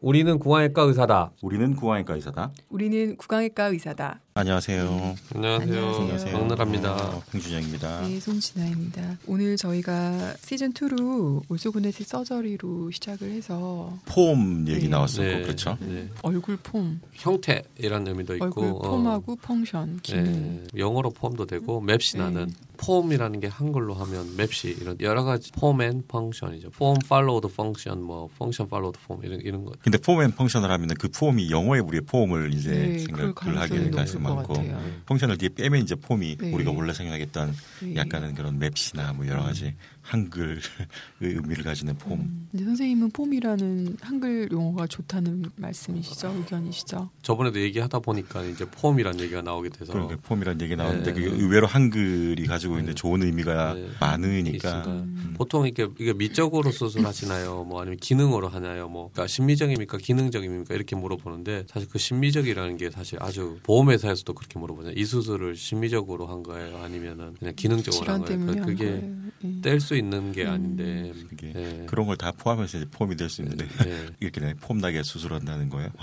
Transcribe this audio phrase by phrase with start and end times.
[0.00, 1.32] 우리는 구강외과 의사다.
[1.42, 2.52] 우리는 구강외과 의사다.
[2.70, 4.20] 우리는 구강외과 의사다.
[4.32, 5.16] 안녕하세요.
[5.34, 5.86] 안녕하세요.
[5.96, 6.38] 안녕하세요.
[6.38, 6.94] 박나라입니다.
[6.94, 8.02] 어, 홍준영입니다.
[8.02, 9.18] 네, 손진아입니다.
[9.26, 14.88] 오늘 저희가 시즌 2로 orthognathic surgery로 시작을 해서 폼 얘기 네.
[14.88, 15.42] 나왔었고 네.
[15.42, 15.76] 그렇죠.
[15.80, 16.08] 네.
[16.22, 20.24] 얼굴 폼, 형태이라는 의미도 있고 얼굴 어, 폼하고 function, 기능.
[20.24, 20.64] 네.
[20.78, 22.22] 영어로 form도 되고 맵시 네.
[22.22, 26.70] 나는 폼이라는 게 한글로 하면 맵시 이런 여러 가지 폼앤 펑션이죠.
[26.70, 29.72] form followed function 뭐 function followed form 이런 이런 거.
[29.82, 34.19] 근데 폼앤 펑션을 하면은 그 폼이 영어의 우리의 폼을 이제 네, 생각을 하게 높을 것
[34.22, 34.80] 많고 같아요.
[35.06, 36.52] 펑션을 뒤에 빼면 이제 폼이 네.
[36.52, 37.96] 우리가 원래 생각했던 네.
[37.96, 39.74] 약간은 그런 맵시나 뭐 여러 가지
[40.10, 40.58] 한글의
[41.20, 42.18] 의미를 가지는 폼.
[42.18, 46.34] 음, 근데 선생님은 폼이라는 한글 용어가 좋다는 말씀이시죠?
[46.36, 47.10] 의견이시죠?
[47.22, 51.20] 저번에도 얘기하다 보니까 이제 폼이라는 얘기가 나오게 돼서 그러니까 폼이라는 얘기 나오는데 네.
[51.20, 52.94] 그게 의외로 한글이 가지고 있는 네.
[52.94, 53.88] 좋은 의미가 네.
[54.00, 54.84] 많으니까.
[54.88, 55.34] 음.
[55.36, 57.64] 보통 이게 이게 미적으로 수술하시나요?
[57.64, 58.88] 뭐 아니면 기능으로 하나요?
[58.88, 59.98] 뭐 그러니까 심미적입니까?
[59.98, 60.74] 기능적입니까?
[60.74, 64.98] 이렇게 물어보는데 사실 그 심미적이라는 게 사실 아주 보험회사에서도 그렇게 물어보잖아요.
[64.98, 66.78] 이 수술을 심미적으로 한 거예요?
[66.78, 68.40] 아니면은 그냥 기능적으로 한 거예요?
[68.40, 69.08] 한 그게.
[69.44, 69.60] 예.
[69.62, 70.50] 뗄수 있는 게 음.
[70.50, 71.12] 아닌데
[71.52, 71.84] 네.
[71.86, 74.06] 그런 걸 다 포함해서 이제 폼이 될 수 있는데 네.
[74.20, 75.90] 이렇게 폼나게 수술한다는 거예요.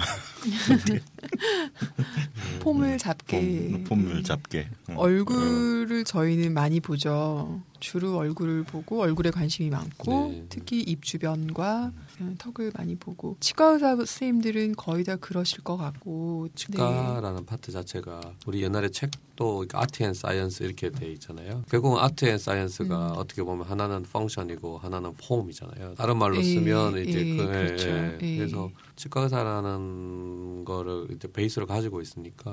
[2.60, 4.68] 폼을 잡게 폼, 폼을 잡게.
[4.90, 4.98] 음.
[4.98, 7.62] 얼굴을 저희는 많이 보죠.
[7.80, 10.46] 주로 얼굴을 보고 얼굴에 관심이 많고 네.
[10.50, 11.92] 특히 입 주변과
[12.40, 18.64] 턱을 많이 보고 치과 의사 선생님들은 거의 다 그러실 것 같고 치과라는 파트 자체가 우리
[18.64, 21.64] 옛날에 책도 art and science 이렇게 돼 있잖아요.
[21.70, 23.18] 결국은 art and science가 음.
[23.18, 25.94] 어떻게 보면 하나는 function이고 하나는 form이잖아요.
[25.96, 27.90] 다른 말로 예, 쓰면 이제 예, 그 그렇죠.
[27.90, 28.38] 예, 예.
[28.38, 32.47] 그래서 치과 의사라는 거를 이제 베이스로 가지고 있으니까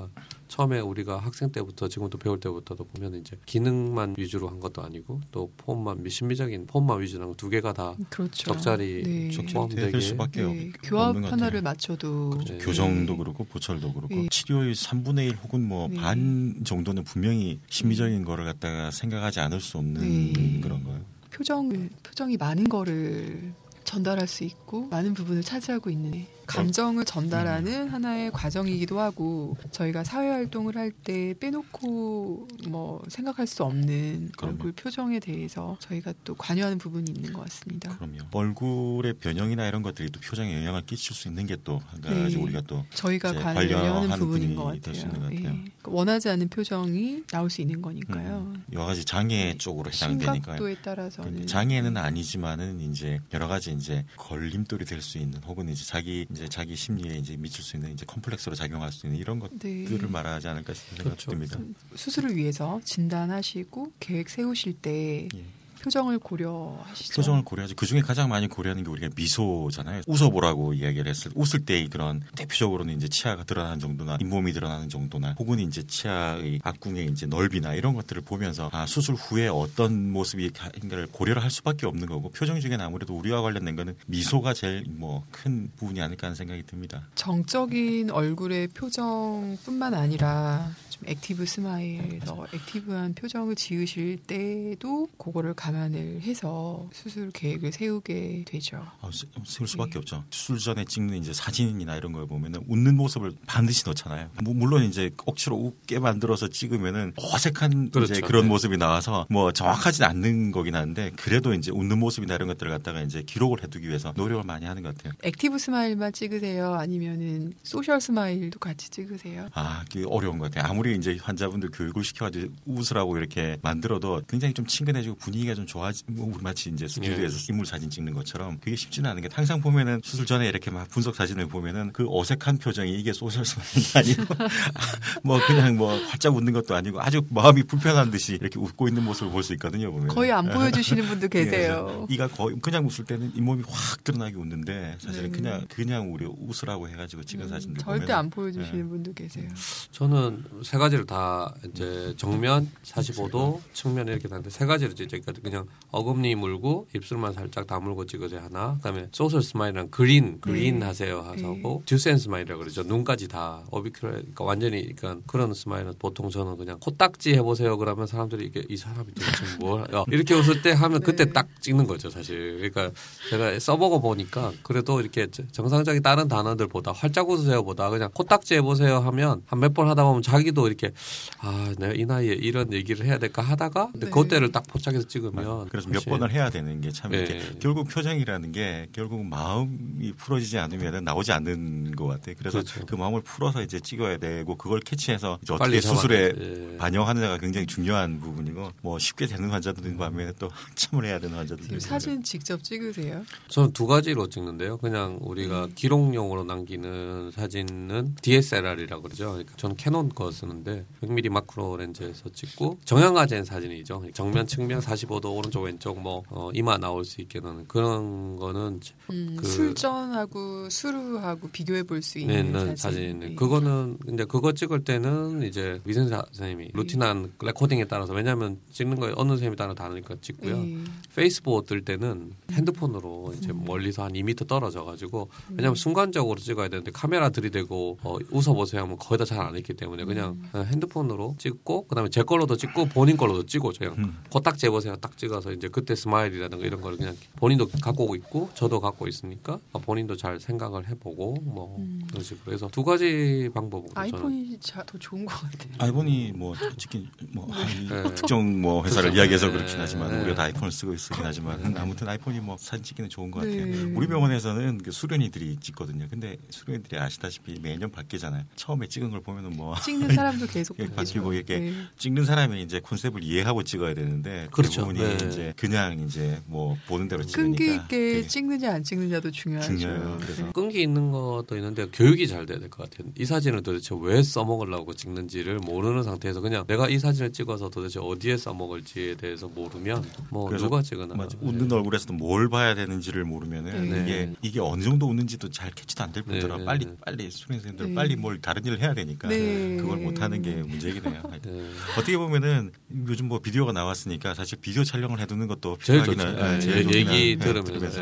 [0.48, 5.50] 처음에 우리가 학생 때부터 지금도 배울 때부터도 보면 이제 기능만 위주로 한 것도 아니고 또
[5.56, 8.52] 폼만 미- 심미적인 폼만 위주로 한두 개가 다 그렇죠.
[8.52, 9.30] 적절히 네.
[9.30, 9.90] 적절히 포함되게.
[9.90, 10.60] 될 수밖에 없- 네.
[10.60, 11.62] 없는 교합 것 하나를.
[11.62, 12.58] 맞춰도 그렇죠.
[12.58, 14.28] 교정도 그렇고 보철도 그렇고 예.
[14.30, 15.96] 치료의 3분의 1 혹은 뭐 네.
[15.96, 20.60] 반 정도는 분명히 심미적인 거를 갖다가 생각하지 않을 수 없는 네.
[20.60, 21.00] 그런 거예요.
[21.32, 23.52] 표정을 표정이 많은 거를
[23.82, 30.76] 전달할 수 있고 많은 부분을 차지하고 있는 감정을 전달하는 하나의 과정이기도 하고 저희가 사회 활동을
[30.76, 34.52] 할 때 빼놓고 뭐 생각할 수 없는 그럼요.
[34.54, 37.96] 얼굴 표정에 대해서 저희가 또 관여하는 부분이 있는 것 같습니다.
[37.96, 38.18] 그럼요.
[38.32, 42.42] 얼굴의 변형이나 이런 것들이 또 표정에 영향을 끼칠 수 있는 게 또 한 가지 네.
[42.42, 45.02] 우리가 또 저희가 관여하는 부분인 것 같아요.
[45.10, 45.44] 것 같아요.
[45.44, 45.64] 예.
[45.84, 48.52] 원하지 않은 표정이 나올 수 있는 거니까요.
[48.54, 54.84] 음, 여러 가지 장애 쪽으로 해당되니까 심각도에 따라서는 장애는 아니지만은 이제 여러 가지 이제 걸림돌이
[54.84, 58.54] 될 수 있는 혹은 이제 자기 이제 자기 심리에 이제 미칠 수 있는 이제 컴플렉스로
[58.56, 59.84] 작용할 수 있는 이런 네.
[59.84, 61.30] 것들을 말하지 않을까 싶은 생각이 그렇죠.
[61.30, 61.58] 듭니다.
[61.94, 65.44] 수술을 위해서 진단하시고 계획 세우실 때 예.
[65.84, 67.14] 표정을 고려하시죠.
[67.14, 67.74] 표정을 고려하죠.
[67.76, 70.02] 그 중에 가장 많이 고려하는 게 우리가 미소잖아요.
[70.06, 75.34] 웃어보라고 이야기를 했을 때 웃을 때 그런 대표적으로는 이제 치아가 드러나는 정도나 잇몸이 드러나는 정도나
[75.38, 81.08] 혹은 이제 치아의 악궁의 이제 넓이나 이런 것들을 보면서 아, 수술 후에 어떤 모습이 가인가를
[81.08, 85.70] 고려를 할 수밖에 없는 거고 표정 중에는 아무래도 우리와 관련된 거는 미소가 제일 뭐 큰
[85.76, 87.02] 부분이 아닐까 하는 생각이 듭니다.
[87.14, 96.88] 정적인 얼굴의 표정뿐만 아니라 좀 active smile, 더 active한 표정을 지으실 때도 그거를 감안을 해서
[96.92, 98.76] 수술 계획을 세우게 되죠.
[99.00, 99.98] 아, 세- 세울 수밖에 네.
[99.98, 100.24] 없죠.
[100.30, 104.30] 수술 전에 찍는 이제 사진이나 이런 걸 보면은 웃는 모습을 반드시 넣잖아요.
[104.42, 108.12] 뭐 물론 이제 억지로 웃게 만들어서 찍으면은 어색한 그렇죠.
[108.14, 108.48] 이제 그런 네.
[108.48, 113.22] 모습이 나와서 뭐 정확하진 않는 거긴 한데 그래도 이제 웃는 모습이나 이런 것들을 갖다가 이제
[113.22, 115.12] 기록을 해두기 위해서 노력을 많이 하는 것 같아요.
[115.22, 116.74] active smile만 찍으세요?
[116.74, 119.48] 아니면은 social smile도 같이 찍으세요?
[119.54, 120.70] 아, 그게 어려운 것 같아요.
[120.70, 126.26] 아무리 이제 환자분들 교육을 시켜가지고 웃으라고 이렇게 만들어도 굉장히 좀 친근해지고 분위기가 좀 좋아지, 뭐
[126.34, 130.26] 우리 마치 이제 스튜디오에서 인물 사진 찍는 것처럼 그게 쉽지는 않은 게 항상 보면은 수술
[130.26, 133.84] 전에 이렇게 막 분석 사진을 보면은 그 어색한 표정이 이게 social smile이
[134.18, 134.34] 아니고
[135.22, 139.30] 뭐 그냥 뭐 활짝 웃는 것도 아니고 아주 마음이 불편한 듯이 이렇게 웃고 있는 모습을
[139.32, 139.92] 볼 수 있거든요.
[139.92, 142.06] 보면 거의 안 보여주시는 분도 계세요.
[142.10, 145.36] 이가 거의 그냥 웃을 때는 잇몸이 확 드러나게 웃는데 사실은 네.
[145.36, 148.88] 그냥 그냥 우리 웃으라고 해가지고 찍은 음, 사진들 절대 보면은 안 보여주시는 네.
[148.88, 149.48] 분도 계세요.
[149.92, 156.34] 저는 세 가지를 다 이제 정면 45도 측면 이렇게 다는데 세 가지를 이제 그냥 어금니
[156.34, 160.86] 물고 입술만 살짝 다물고 찍으세요 하나 그다음에 social smile이랑 grin grin 네.
[160.86, 161.42] 하세요 네.
[161.44, 166.78] 하고 Duchenne smile이라고 그러죠 눈까지 다 orbicular 그러니까 완전히 그러니까 그런 smile은 보통 저는 그냥
[166.80, 171.26] 코딱지 해보세요 그러면 사람들이 이게 이 사람이 도대체 뭘 야, 이렇게 웃을 때 하면 그때
[171.26, 171.32] 네.
[171.32, 172.90] 딱 찍는 거죠 사실 그러니까
[173.30, 179.60] 제가 써보고 보니까 그래도 이렇게 정상적인 다른 단어들보다 활짝 웃으세요보다 그냥 코딱지 해보세요 하면 한
[179.60, 180.92] 몇 번 하다 보면 자기도 이렇게
[181.40, 184.10] 아 내가 이 나이에 이런 얘기를 해야 될까 하다가 근데 네.
[184.12, 187.58] 그때를 딱 포착해서 찍으면 그러면 그래서 몇 번을 해야 되는 게참 이렇게 예.
[187.60, 192.34] 결국 표정이라는 게 결국 마음이 풀어지지 않으면 나오지 않는 것 같아요.
[192.38, 192.86] 그래서 그렇죠.
[192.86, 196.32] 그 마음을 풀어서 이제 찍어야 되고 그걸 캐치해서 이제 빨리 어떻게 수술에.
[196.36, 196.76] 예.
[196.76, 201.76] 반영하느냐가 굉장히 중요한 부분이고 뭐 쉽게 되는 환자들인 반면에 또 한참을 해야 되는 환자들도 지금
[201.76, 203.24] 있는 사진 직접 찍으세요?
[203.48, 204.78] 저는 두 가지로 찍는데요.
[204.78, 205.72] 그냥 우리가 음.
[205.74, 209.30] 기록용으로 남기는 사진은 DSLR이라고 그러죠.
[209.30, 214.04] 그러니까 저는 캐논 거 쓰는데 100mm 마크로 렌즈에서 찍고 정형화된 사진이죠.
[214.12, 218.80] 정면 측면 45도 오른쪽 왼쪽 뭐 어, 이마 나올 수 있게 는 그런 거는
[219.10, 222.76] 음, 그- 술전하고 수루하고 비교해 볼 수 있는 있는 사진.
[222.76, 223.18] 사진.
[223.20, 223.34] 네.
[223.34, 229.28] 그거는 이제 그거 찍을 때는 이제 위생사 선생님이 루틴한 레코딩에 따라서 왜냐하면 찍는 거에 어느
[229.30, 230.56] 선생님에 따라 다르니까 찍고요.
[230.58, 230.78] 네.
[231.14, 233.64] 페이스북 뜰 때는 핸드폰으로 이제 음.
[233.64, 239.18] 멀리서 한 2m 떨어져 가지고 왜냐면 순간적으로 찍어야 되는데 카메라 들이대고 어, 웃어보세요 하면 거의
[239.18, 240.48] 다 잘안 읽기 때문에 그냥 음.
[240.50, 244.18] 그냥 핸드폰으로 찍고 그다음에 제 걸로도 찍고 본인 걸로도 찍고 그냥 음.
[244.30, 249.06] 코딱 재보세요 딱 찍어서 이제 그때 스마일이라든가 이런 걸 그냥 본인도 갖고 있고 저도 갖고
[249.06, 252.02] 있으니까 어, 본인도 잘 생각을 해보고 뭐 음.
[252.08, 255.72] 그런 식으로 해서 두 가지 방법으로 저는 아이폰이 자, 더 좋은 것 같아요.
[255.78, 258.14] 아이폰이 뭐 특히 뭐한 네.
[258.14, 259.18] 특정 뭐 회사를 그렇죠.
[259.18, 259.52] 이야기해서 네.
[259.52, 260.18] 그렇긴 하지만 네.
[260.20, 263.64] 우리가 다 아이폰을 쓰고 있긴 하지만 아무튼 아이폰이 뭐 사진 찍기는 좋은 것 같아요.
[263.66, 263.82] 네.
[263.94, 266.06] 우리 병원에서는 그 수련이들이 찍거든요.
[266.10, 268.44] 근데 수련이들이 아시다시피 매년 바뀌잖아요.
[268.56, 270.76] 처음에 찍은 걸 보면은 뭐 찍는 사람도 계속.
[270.94, 271.74] 바뀌고 이렇게 네.
[271.98, 274.82] 찍는 사람이 이제 콘셉트를 이해하고 찍어야 되는데 그렇죠.
[274.86, 275.26] 대부분이 네.
[275.28, 279.76] 이제 그냥 이제 뭐 보는 대로 끈기 찍으니까 있게 되게 찍느냐 안 찍느냐도 중요하죠.
[279.76, 280.18] 중요해요.
[280.20, 280.50] 그래서 네.
[280.52, 283.10] 끈기 있는 것도 있는데 교육이 잘 돼야 될 것 같아요.
[283.18, 288.36] 이 사진을 도대체 왜 써먹으려고 찍는지를 모르는 상태에서 그냥 내가 이 사진을 찍어서 도대체 어디에
[288.36, 291.36] 써먹을지에 대해서 모르면 뭐 그래서 누가 찍으나 맞아.
[291.40, 294.02] 웃는 얼굴에서도 뭘 봐야 되는지를 모르면은 네.
[294.02, 296.64] 이게 이게 어느 정도 웃는지도 잘 캐치도 안 될 뿐더러 네.
[296.64, 297.94] 빨리 빨리 수련생들 네.
[297.94, 299.76] 빨리 뭘 다른 일을 해야 되니까 네.
[299.80, 301.22] 그걸 못 하는 게 문제이긴 해요.
[301.42, 301.68] 네.
[301.98, 302.70] 어떻게 보면은
[303.08, 306.22] 요즘 뭐 비디오가 나왔으니까 사실 비디오 촬영을 해두는 것도 제일 좋죠.
[306.22, 308.00] 하- 네, 얘- 좋긴 얘기 한- 네, 들으면서.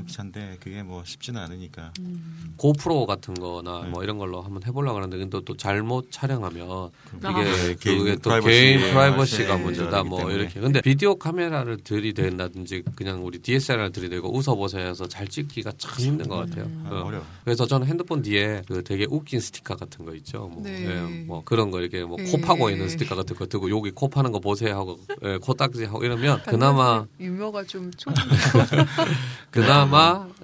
[0.00, 0.10] 네.
[0.10, 2.54] 해놓기 찬데 그게 뭐 쉽지는 않으니까 음.
[2.56, 3.88] 고프로 같은 거나 네.
[3.88, 6.90] 뭐 이런 걸로 한번 해보려고 하는데 근데 또, 또 잘못 촬영하면
[7.22, 7.30] 아.
[7.30, 10.34] 이게 개인 그게 또 프라이버시 개인 프라이버시가 네, 문제다 뭐 때문에.
[10.34, 16.28] 이렇게 근데 비디오 카메라를 들이댄다든지 그냥 우리 DSLR 들이대고 웃어보세요 해서 잘 찍기가 참 힘든
[16.28, 16.64] 것 같아요.
[16.64, 16.86] 음.
[16.86, 17.22] 아, 어.
[17.44, 20.50] 그래서 저는 핸드폰 뒤에 그 되게 웃긴 스티커 같은 거 있죠.
[20.52, 20.86] 뭐, 네.
[20.86, 22.40] 예, 뭐 그런 거 이렇게 뭐 코 네.
[22.40, 26.04] 파고 있는 스티커 같은 거 들고 여기 코 파는 거 보세요 하고 예, 코딱지 하고
[26.04, 28.12] 이러면 그나마 유머가 좀 좀.
[29.50, 29.89] 그나마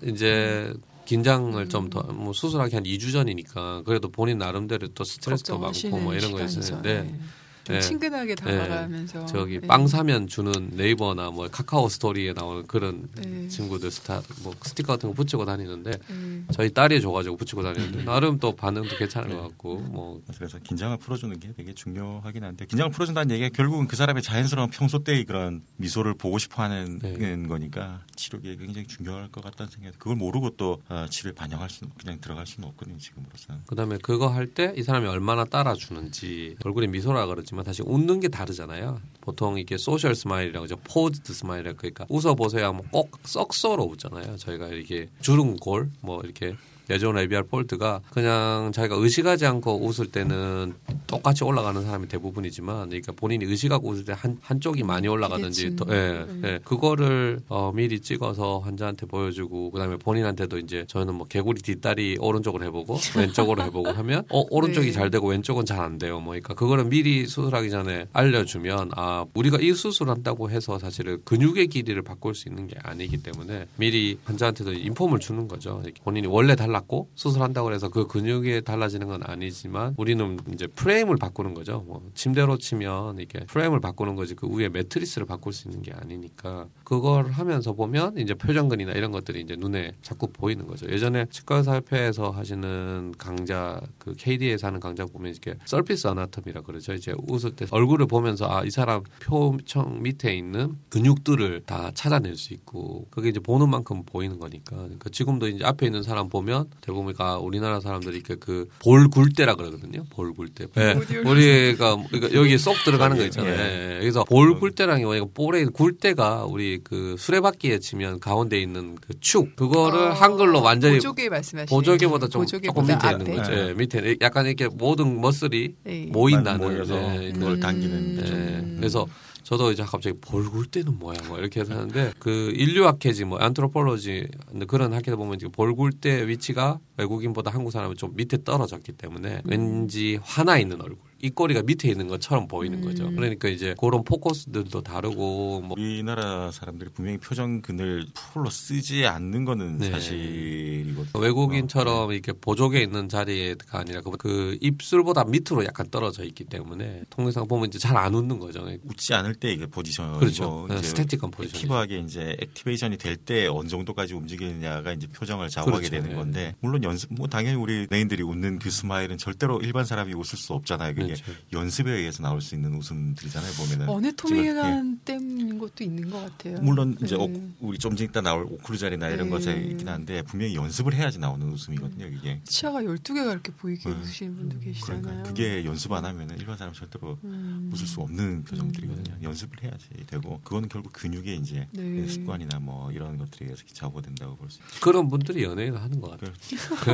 [0.05, 0.73] 이제
[1.07, 6.15] 긴장을 좀 더 뭐 수술하기 한 2주 전이니까 그래도 본인 나름대로 또 스트레스도 많고 뭐
[6.15, 6.43] 이런 거.
[6.43, 7.21] 있었는데 네.
[7.67, 7.81] 좀 네.
[7.81, 9.67] 친근하게 다가가면서 저기 네.
[9.67, 13.49] 빵 사면 주는 네이버나 뭐 카카오 스토리에 나오는 그런 네.
[13.49, 16.45] 친구들 스타 뭐 스티커 같은 거 붙이고 다니는데 네.
[16.53, 21.41] 저희 딸이 줘가지고 붙이고 다니는데 나름 또 반응도 괜찮은 것 같고 뭐 그래서 긴장을 풀어주는
[21.41, 26.15] 게 되게 중요하긴 한데 긴장을 풀어준다는 얘기가 결국은 그 사람의 자연스러운 평소 때의 그런 미소를
[26.15, 27.43] 보고 싶어하는 네.
[27.49, 32.21] 거니까 치료기에 굉장히 중요할 것 같다는 생각이 그걸 모르고 또 어, 치료에 반영할 수 그냥
[32.21, 37.56] 들어갈 수는 없거든요 지금으로서는 그다음에 그거 할 때 이 사람이 얼마나 따라주는지 얼굴에 미소라 그러지
[37.57, 39.01] 만 사실 웃는 게 다르잖아요.
[39.21, 40.77] 보통 이게 social smile이라고 하죠.
[40.85, 44.37] posed smile 그러니까 웃어보세요 하면 꼭 썩소로 웃잖아요.
[44.37, 46.55] 저희가 이렇게 주름 골 뭐 이렇게
[46.89, 50.75] labial fold가 그냥 자기가 의식하지 않고 웃을 때는
[51.07, 56.43] 똑같이 올라가는 사람이 대부분이지만 그러니까 본인이 의식하고 웃을 때 한 한쪽이 많이 올라가든지 예, 음.
[56.45, 56.59] 예.
[56.65, 62.99] 그거를 어, 미리 찍어서 환자한테 보여주고 그다음에 본인한테도 이제 저는 뭐 개구리 뒷다리 오른쪽으로 해보고
[63.17, 64.93] 왼쪽으로 해보고 하면 어 오른쪽이 네.
[64.93, 66.19] 잘 되고 왼쪽은 잘 안 돼요.
[66.21, 72.01] 뭐 그러니까 그거를 미리 수술하기 전에 알려주면 아 우리가 이 수술한다고 해서 사실은 근육의 길이를
[72.01, 75.83] 바꿀 수 있는 게 아니기 때문에 미리 환자한테도 인폼을 주는 거죠.
[76.03, 81.55] 본인이 원래 달 랐고 수술한다고 해서 그 근육이 달라지는 건 아니지만 우리는 이제 프레임을 바꾸는
[81.55, 81.83] 거죠.
[81.87, 86.67] 뭐 침대로 치면 이게 프레임을 바꾸는 거지 그 위에 매트리스를 바꿀 수 있는 게 아니니까
[86.85, 90.87] 그걸 하면서 보면 이제 표정근이나 이런 것들이 이제 눈에 자꾸 보이는 거죠.
[90.91, 96.93] 예전에 치과 의사협회에서 하시는 강좌 그 KD에서 하는 강좌 보면 이렇게 서피스 아나토미라 그러죠.
[96.93, 102.53] 이제 웃을 때 얼굴을 보면서 아 이 사람 표청 밑에 있는 근육들을 다 찾아낼 수
[102.53, 104.75] 있고 그게 이제 보는 만큼 보이는 거니까.
[104.77, 109.55] 그러니까 지금도 이제 앞에 있는 사람 보면 대부분 아 우리나라 사람들이 이렇게 그 볼 굴대라
[109.55, 110.05] 그러거든요.
[110.11, 110.67] 볼 굴대.
[110.77, 110.93] 예.
[110.93, 113.53] 오디오 우리가 그러니까 여기 쏙 들어가는 거 있잖아요.
[113.55, 113.95] 예.
[113.97, 114.01] 예.
[114.01, 119.57] 그래서 볼 굴대라는 게 뭐냐면 볼에 굴대가 우리 그 수레바퀴에 치면 가운데 있는 그 축
[119.57, 123.25] 그거를 어, 한글로 완전히 보조개 말씀하시는 보조개보다 좀 보조개보다 조금 밑에 앞에.
[123.25, 123.51] 있는 거죠.
[123.55, 123.69] 네.
[123.69, 126.07] 예, 밑에 약간 이렇게 모든 머슬이 네.
[126.11, 126.95] 모인다는 모여서
[127.25, 127.61] 예, 그걸 음.
[127.61, 128.25] 당기는 예.
[128.25, 129.07] 좀 그래서
[129.47, 134.27] 저도 이제 갑자기 볼굴대는 뭐야 뭐 이렇게 해서 하는데 그 인류학회지 뭐 안트로폴로지
[134.67, 140.59] 그런 학회에 보면 이제 볼굴대 위치가 외국인보다 한국 사람은 좀 밑에 떨어졌기 때문에 왠지 화나
[140.59, 142.85] 있는 얼굴 입꼬리가 밑에 있는 것처럼 보이는 음.
[142.85, 143.11] 거죠.
[143.11, 149.79] 그러니까 이제 그런 포커스들도 다르고 뭐 우리나라 사람들이 분명히 표정 근을 full로 쓰지 않는 거는
[149.79, 149.91] 네.
[149.91, 151.21] 사실이거든요.
[151.23, 157.47] 외국인처럼 이렇게 보조개 있는 자리가 아니라 그- 그 입술보다 밑으로 약간 떨어져 있기 때문에 통상
[157.47, 158.67] 보면 이제 잘 안 웃는 거죠.
[158.85, 160.67] 웃지 않을 때 이게 포지션이고 그렇죠.
[160.71, 161.57] 이제 static한 포지션.
[161.57, 165.91] active하게 이제 activation이 될 때 어느 정도까지 움직이느냐가 이제 표정을 좌우하게 그렇죠.
[165.91, 166.15] 되는 예.
[166.15, 170.53] 건데 물론 연습 뭐 당연히 우리 연예인들이 웃는 그 smile은 절대로 일반 사람이 웃을 수
[170.53, 170.95] 없잖아요.
[170.95, 171.16] 그게.
[171.53, 173.53] 연습에 의해서 나올 수 있는 웃음들이잖아요.
[173.55, 176.61] 보면은 어네토미관 때문인 것도 있는 것 같아요.
[176.61, 177.23] 물론 이제 네.
[177.23, 179.31] 오- 우리 좀 이따 나올 오클루전이나 이런 네.
[179.31, 182.07] 것에 있긴 한데 분명히 연습을 해야지 나오는 웃음이거든요.
[182.07, 183.97] 이게 치아가 12 개가 이렇게 보이게 네.
[183.97, 185.03] 웃으시는 분도 계시잖아요.
[185.03, 187.71] 그러니까 그게 연습 안 하면은 일반 사람 절대로 음.
[187.73, 189.17] 웃을 수 없는 표정들이거든요.
[189.23, 192.07] 연습을 해야지 되고 그거는 결국 근육의 이제 네.
[192.07, 194.81] 습관이나 뭐 이런 것들에 의해서 좌우된다고 볼 수 있죠.
[194.81, 196.33] 그런 분들이 연예인을 하는 것 같아요.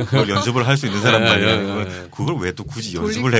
[0.05, 2.03] 그걸 연습을 할 수 있는 사람 예, 예, 말이야.
[2.03, 2.07] 예.
[2.09, 3.37] 그걸 왜 또 굳이 연습을 네,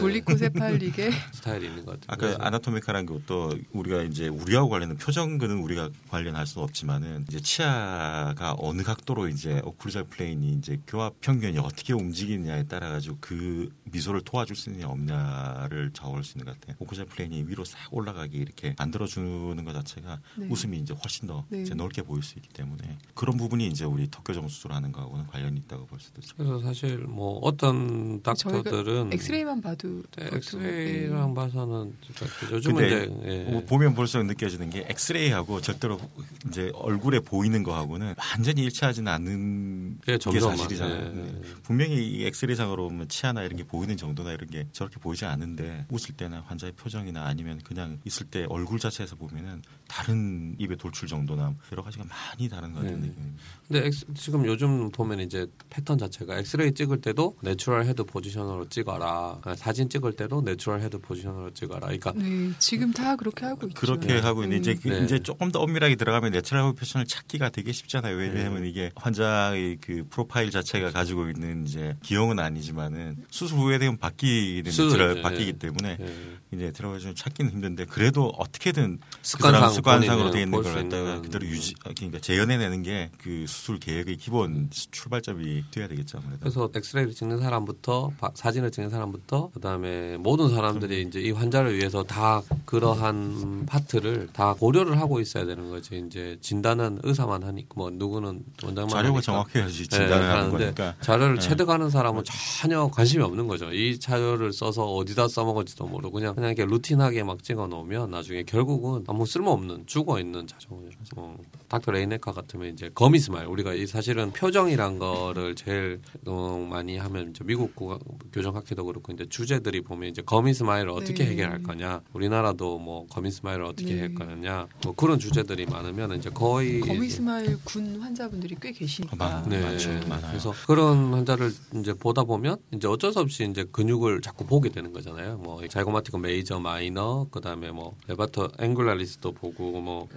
[0.00, 2.06] dolichocephalic 스타일이 있는 것 같아요.
[2.08, 8.54] 아까 그래서 anatomical이라는 것도 우리가 이제 우리하고 관련된 표정근은 우리가 관련할 수는 없지만은 이제 치아가
[8.58, 14.56] 어느 각도로 이제 occlusal plane이 이제 교합 평면이 어떻게 움직이느냐에 따라 가지고 그 미소를 도와줄
[14.56, 16.76] 수 있느냐 없냐를 좌우할 수 있는 것 같아요.
[16.78, 20.46] occlusal plane이 위로 싹 올라가게 이렇게 만들어 주는 것 자체가 네.
[20.48, 21.62] 웃음이 이제 훨씬 더 네.
[21.62, 25.60] 이제 넓게 보일 수 있기 때문에 그런 부분이 이제 우리 턱교 정 수술하는 거하고는 관련이
[25.60, 26.34] 있다고 볼 수도 있죠.
[26.36, 33.44] 그래서 사실 뭐 어떤 닥터들은 엑스레이만 봐도 네, 엑스레이랑 봐서는 진짜 그 요즘은 근데 이제
[33.46, 33.50] 예.
[33.50, 36.00] 뭐 보면 볼수록 느껴지는 게 엑스레이하고 절대로
[36.48, 41.04] 이제 얼굴에 보이는 거하고는 완전히 일치하지는 않는 그게 게 점점 사실이잖아요.
[41.06, 41.34] 예, 네.
[41.44, 41.52] 예.
[41.62, 46.14] 분명히 이 엑스레이상으로 보면 치아나 이런 게 보이는 정도나 이런 게 저렇게 보이지 않는데 웃을
[46.16, 51.82] 때나 환자의 표정이나 아니면 그냥 있을 때 얼굴 자체에서 보면은 다른 입의 돌출 정도나 여러
[51.82, 53.06] 가지가 많이 다른 것 같은 네.
[53.08, 53.38] 느낌입니다.
[53.68, 59.40] 근데 엑스- 지금 요즘 보면 이제 패턴 자체가 엑스레이 찍을 때도 natural head position으로 찍어라.
[59.42, 61.80] 아, 사진 찍을 때도 natural head position으로 찍어라.
[61.80, 63.80] 그러니까 네, 지금 다 그렇게 하고 있죠.
[63.80, 65.04] 그렇게 하고 있는 이제 그 네.
[65.04, 68.14] 이제 조금 더 엄밀하게 들어가면 natural position을 찾기가 되게 쉽잖아요.
[68.16, 74.70] 왜냐하면 이게 환자의 그 profile 자체가 가지고 있는 이제 기형은 아니지만은 수술 후에 되면 바뀌는
[74.70, 75.22] 수술, natural 네.
[75.22, 76.38] 바뀌기 때문에 예.
[76.52, 81.46] 이제 들어가 좀 찾기는 힘든데 그래도 어떻게든 습관상 그 습관상으로 돼 있는 걸 갖다가 그대로
[81.46, 81.50] 음.
[81.52, 86.40] 유지 그러니까 재현해내는 게 그 수술 계획의 기본 출발점이 돼야 되겠죠 아무래도.
[86.40, 91.76] 그래서 엑스레이를 찍는 사람부터 바- 사진을 찍는 사람부터 그다음 에 모든 사람들이 이제 이 환자를
[91.78, 96.02] 위해서 다 그러한 파트를 다 고려를 하고 있어야 되는 거지.
[96.06, 99.20] 이제 진단은 의사만 하니까 뭐 누구는 원장만 자료가.
[99.20, 100.94] 정확해야지 예, 진단을 하는 하는데 거니까.
[101.00, 101.40] 자료를 네.
[101.40, 102.24] 체득하는 사람은
[102.60, 103.72] 전혀 관심이 없는 거죠.
[103.72, 109.04] 이 자료를 써서 어디다 써먹을지도 모르고 그냥 그냥 이렇게 루틴하게 막 찍어 놓으면 나중에 결국은
[109.06, 111.36] 아무 쓸모없는 죽어 있는 자정을 어,
[111.68, 117.30] 닥터 Reyneke 같으면 이제 gummy smile 우리가 이 사실은 표정이란 거를 제일 어, 많이 하면
[117.30, 117.98] 이제 미국 구-
[118.32, 121.30] 교정학회도 그렇고 이제 주제 들이 보면 이제 gummy smile을 어떻게 네.
[121.30, 124.00] 해결할 거냐 우리나라도 뭐 gummy smile을 어떻게 네.
[124.00, 129.14] 할 거냐 뭐 그런 주제들이 많으면 이제 거의 gummy smile 군 환자분들이 꽤 계시니까.
[129.14, 129.60] 어, 많- 네.
[129.60, 129.90] 많죠.
[130.08, 130.28] 많아요.
[130.30, 134.92] 그래서 그런 환자를 이제 보다 보면 이제 어쩔 수 없이 이제 근육을 자꾸 보게 되는
[134.92, 135.38] 거잖아요.
[135.38, 140.08] 뭐 zygomatic major minor 그다음에 뭐 levator angularis도 보고 뭐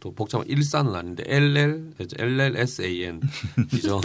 [0.00, 3.20] 또 복잡한 일산은 아닌데 LL LLSAN
[3.74, 4.00] 이죠.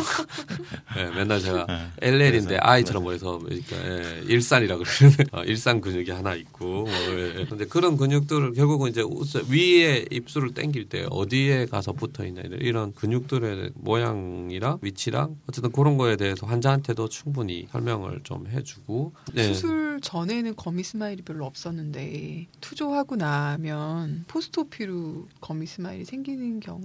[0.98, 1.88] 예, 맨날 제가 네.
[2.02, 7.46] LL인데 I처럼 보여서 그러니까 예, 일산 이라 그러는데 어, 일산 근육이 하나 있고 뭐, 예.
[7.50, 12.94] 근데 그런 근육들을 결국은 이제 웃- 위에 입술을 당길 때 어디에 가서 붙어 있냐 이런
[12.94, 19.44] 근육들의 모양이랑 위치랑 어쨌든 그런 거에 대해서 환자한테도 충분히 설명을 좀 해주고 예.
[19.44, 26.82] 수술 전에는 gummy smile이 별로 없었는데 two-jaw하고 나면 post-op으로 gummy smile이 생기는 경우.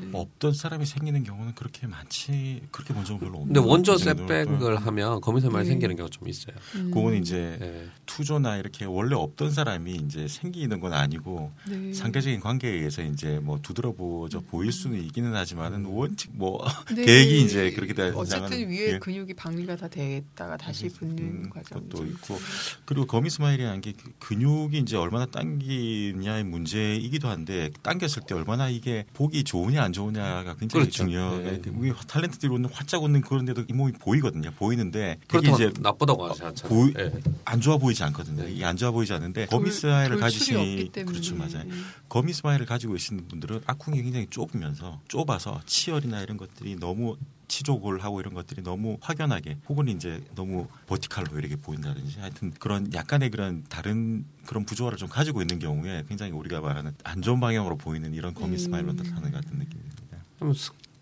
[0.00, 0.08] 네.
[0.12, 3.60] 없던 사람이 생기는 경우는 그렇게 많지 그렇게 본 적은 별로 없는 근데
[4.04, 4.44] 같아요.
[4.46, 5.68] 셋백을 하면 거미세말이 네.
[5.70, 6.54] 생기는 경우가 좀 있어요.
[6.76, 6.90] 음.
[6.90, 7.88] 그거는 이제 예.
[8.06, 11.92] 투조나 이렇게 원래 없던 사람이 이제 생기는 건 아니고 네.
[11.92, 16.64] 상대적인 관계에 의해서 이제 뭐 두드러보져 보일 수는 있기는 하지만은 원칙 뭐
[16.94, 17.04] 네.
[17.04, 18.98] 계획이 이제 그렇게 다 어쨌든 위에 예.
[18.98, 21.50] 근육이 박리가 다 됐다가 다시 붙는 음,
[21.90, 22.38] 좀 있고.
[22.84, 29.44] 그리고 거미스마일이라는 게 그- 근육이 이제 얼마나 당기냐의 문제이기도 한데 당겼을 때 얼마나 이게 보기
[29.44, 31.04] 좋으냐 안 좋으냐가 굉장히 그렇죠.
[31.04, 31.42] 중요해요.
[31.62, 31.62] 네.
[31.74, 34.50] 우리 탤런트들이 웃는 활짝 웃는 그런데도 이 몸이 보이거든요.
[34.52, 36.68] 보이는데 그게 이제 나쁘다고 하지 않잖아요.
[36.78, 37.10] 보이- 예.
[37.46, 38.42] 안 좋아 보이지 않거든요.
[38.44, 38.52] 네.
[38.52, 41.06] 이게 안 좋아 보이지 않는데 돌- 거미 스마일을 돌출이 가지신.
[41.06, 41.64] 그렇죠 맞아요.
[42.08, 47.16] 거미 스마일을 가지고 계시는 분들은 악궁이 굉장히 좁으면서 좁아서 치열이나 이런 것들이 너무
[47.48, 53.30] 치조골 하고 이런 것들이 너무 확연하게 혹은 이제 너무 버티칼로 이렇게 보인다든지 하여튼 그런 약간의
[53.30, 58.14] 그런 다른 그런 부조화를 좀 가지고 있는 경우에 굉장히 우리가 말하는 안 좋은 방향으로 보이는
[58.14, 58.96] 이런 거미스마일로 음.
[58.96, 60.18] 나타나는 것 같은 느낌입니다.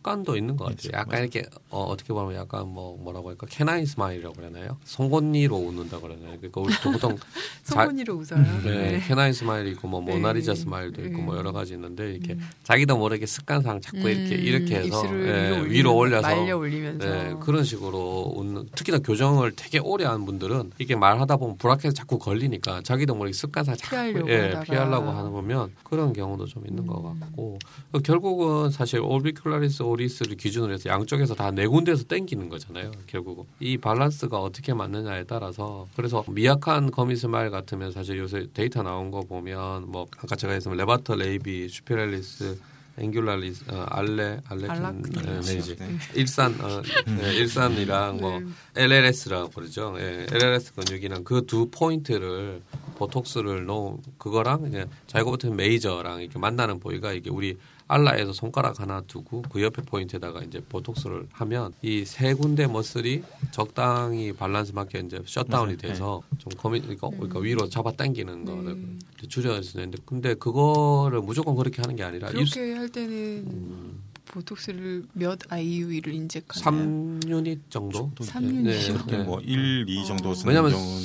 [0.07, 1.01] 습관도 있는 것 같아요.
[1.01, 1.21] 약간.
[1.21, 4.79] 이렇게 어, 어떻게 보면 약간 뭐 뭐라고 할까 canine smile이라고 그러나요?
[4.85, 6.37] 송곳니로 웃는다 그러나요?
[6.39, 7.17] 그러니까 우리 또 보통
[7.65, 8.41] 자- 소문이로 웃어요.
[8.65, 10.13] 네, canine smile이 있고 뭐 네.
[10.15, 11.41] 모나리자 smile도 있고 뭐 네.
[11.41, 12.49] 여러 가지 있는데 이렇게 음.
[12.63, 17.35] 자기도 모르게 습관상 자꾸 이렇게 음, 이렇게 해서 입술을 예, 위로, 올려서 말려 올리면서 네,
[17.41, 22.83] 그런 식으로 웃는 특히나 교정을 되게 오래 한 분들은 이게 말하다 보면 bracket에 자꾸 걸리니까
[22.83, 24.61] 자기도 모르게 습관상 자꾸 피하려고 예.
[24.65, 27.19] 피하려고 하는 보면 그런 경우도 좀 있는 것 음.
[27.21, 27.59] 같고
[28.05, 32.91] 결국은 사실 orbicularis oris를 기준으로 해서 양쪽에서 다 네 군데에서 땡기는 거잖아요.
[33.07, 39.11] 결국은 이 밸런스가 어떻게 맞느냐에 따라서 그래서 미약한 gummy smile 같으면 사실 요새 데이터 나온
[39.11, 42.59] 거 보면 뭐 아까 제가 했으면 levator labii superioris
[42.99, 44.67] angularis 어, alae alae?
[44.69, 45.99] 네, 네, 네.
[46.15, 48.47] 일산 어, 네, 일산이랑 뭐 네.
[48.85, 49.95] LLS라고 부르죠.
[49.99, 52.61] 예, LLS 근육이랑 그 두 포인트를
[52.97, 57.57] 보톡스를 넣은 그거랑 이제 zygomaticus major랑 이렇게 만나는 부위가 이게 우리
[57.89, 64.33] ala에서 손가락 하나 두고 그 옆에 포인트에다가 이제 보톡스를 하면 이 세 군데 muscle이 적당히
[64.33, 65.77] 밸런스 맞게 이제 shutdown이.
[65.77, 68.99] 돼서 좀 gummy 그러니까, 그러니까 위로 잡아 당기는 거를 음.
[69.29, 75.39] 줄여야 되는데 근데 그거를 무조건 그렇게 하는 게 아니라 그렇게 할 때는 음, 보톡스를 몇
[75.51, 76.83] IU를 inject하나요?
[77.21, 78.11] 3유닛 정도?
[78.23, 78.93] 삼 유닛.
[78.93, 81.05] 그렇게 뭐 1, 2 정도 쓰는 왜냐면 음.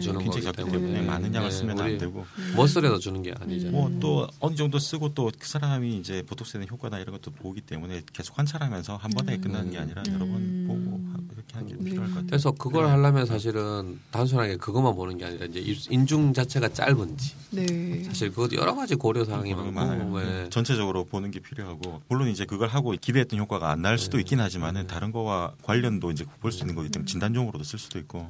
[0.00, 3.72] 주는 거기 때문에 때문에 많은 양을 네, 쓰면 안 되고 머슬에다 주는 게 아니잖아요.
[3.72, 8.02] 뭐또 어느 정도 쓰고 또 그 사람이 이제 보톡스에 대한 효과나 이런 것도 보기 때문에
[8.12, 9.40] 계속 관찰하면서 한 번에 음.
[9.40, 10.64] 끝나는 게 아니라 여러 번 음.
[10.68, 11.84] 보고 하- 이렇게 하는 게 네.
[11.90, 12.26] 필요할 것 같아요.
[12.28, 18.02] 그래서 그걸 하려면 사실은 단순하게 그것만 보는 게 아니라 이제 이- 인중 자체가 짧은지 네.
[18.04, 20.20] 사실 그것도 여러 가지 고려 사항이 많고 많아요.
[20.20, 20.48] 예.
[20.50, 24.20] 전체적으로 보는 게 필요하고 물론 이제 그걸 하고 기대했던 효과가 안 날 수도 네.
[24.22, 28.28] 있긴 하지만은 다른 거와 관련도 이제 볼 수 있는 거기 때문에 진단용으로도 쓸 수도 있고.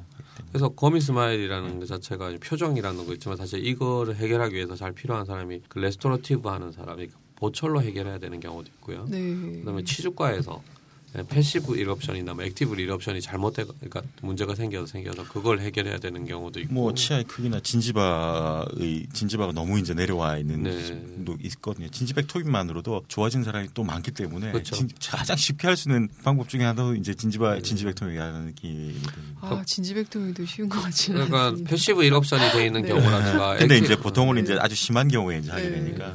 [0.49, 5.61] 그래서 gummy smile이라는 것 자체가 표정이라는 거 있지만 사실 이거를 해결하기 위해서 잘 필요한 사람이
[5.67, 9.05] 그 restorative 하는 사람이 보철로 해결해야 되는 경우도 있고요.
[9.09, 9.19] 네.
[9.59, 10.82] 그다음에 치주과에서 예,
[11.29, 16.73] passive eruption이나 뭐 active eruption이 잘못돼 그러니까 문제가 생겨서 생겨서 그걸 해결해야 되는 경우도 있고
[16.73, 21.23] 뭐 치아의 크기나 진지바의 진지바가 너무 이제 내려와 있는 네.
[21.23, 21.87] 도 있거든요.
[21.89, 24.75] gingivectomy만으로도 좋아진 사람이 또 많기 때문에 그렇죠.
[24.75, 28.95] 진- 가장 쉽게 할 수 있는 방법 중에 하나도 이제 gingiva gingivectomy라는 느낌이.
[29.41, 31.69] 아 진지백통이도 쉬운 것 같지는 그러니까 않습니다.
[31.69, 32.87] passive eruption이 돼 있는 네.
[32.89, 34.41] 경우라든가 근데 acti- 이제 보통은 네.
[34.41, 35.71] 이제 아주 심한 경우에 이제 하게 네.
[35.71, 36.13] 되니까.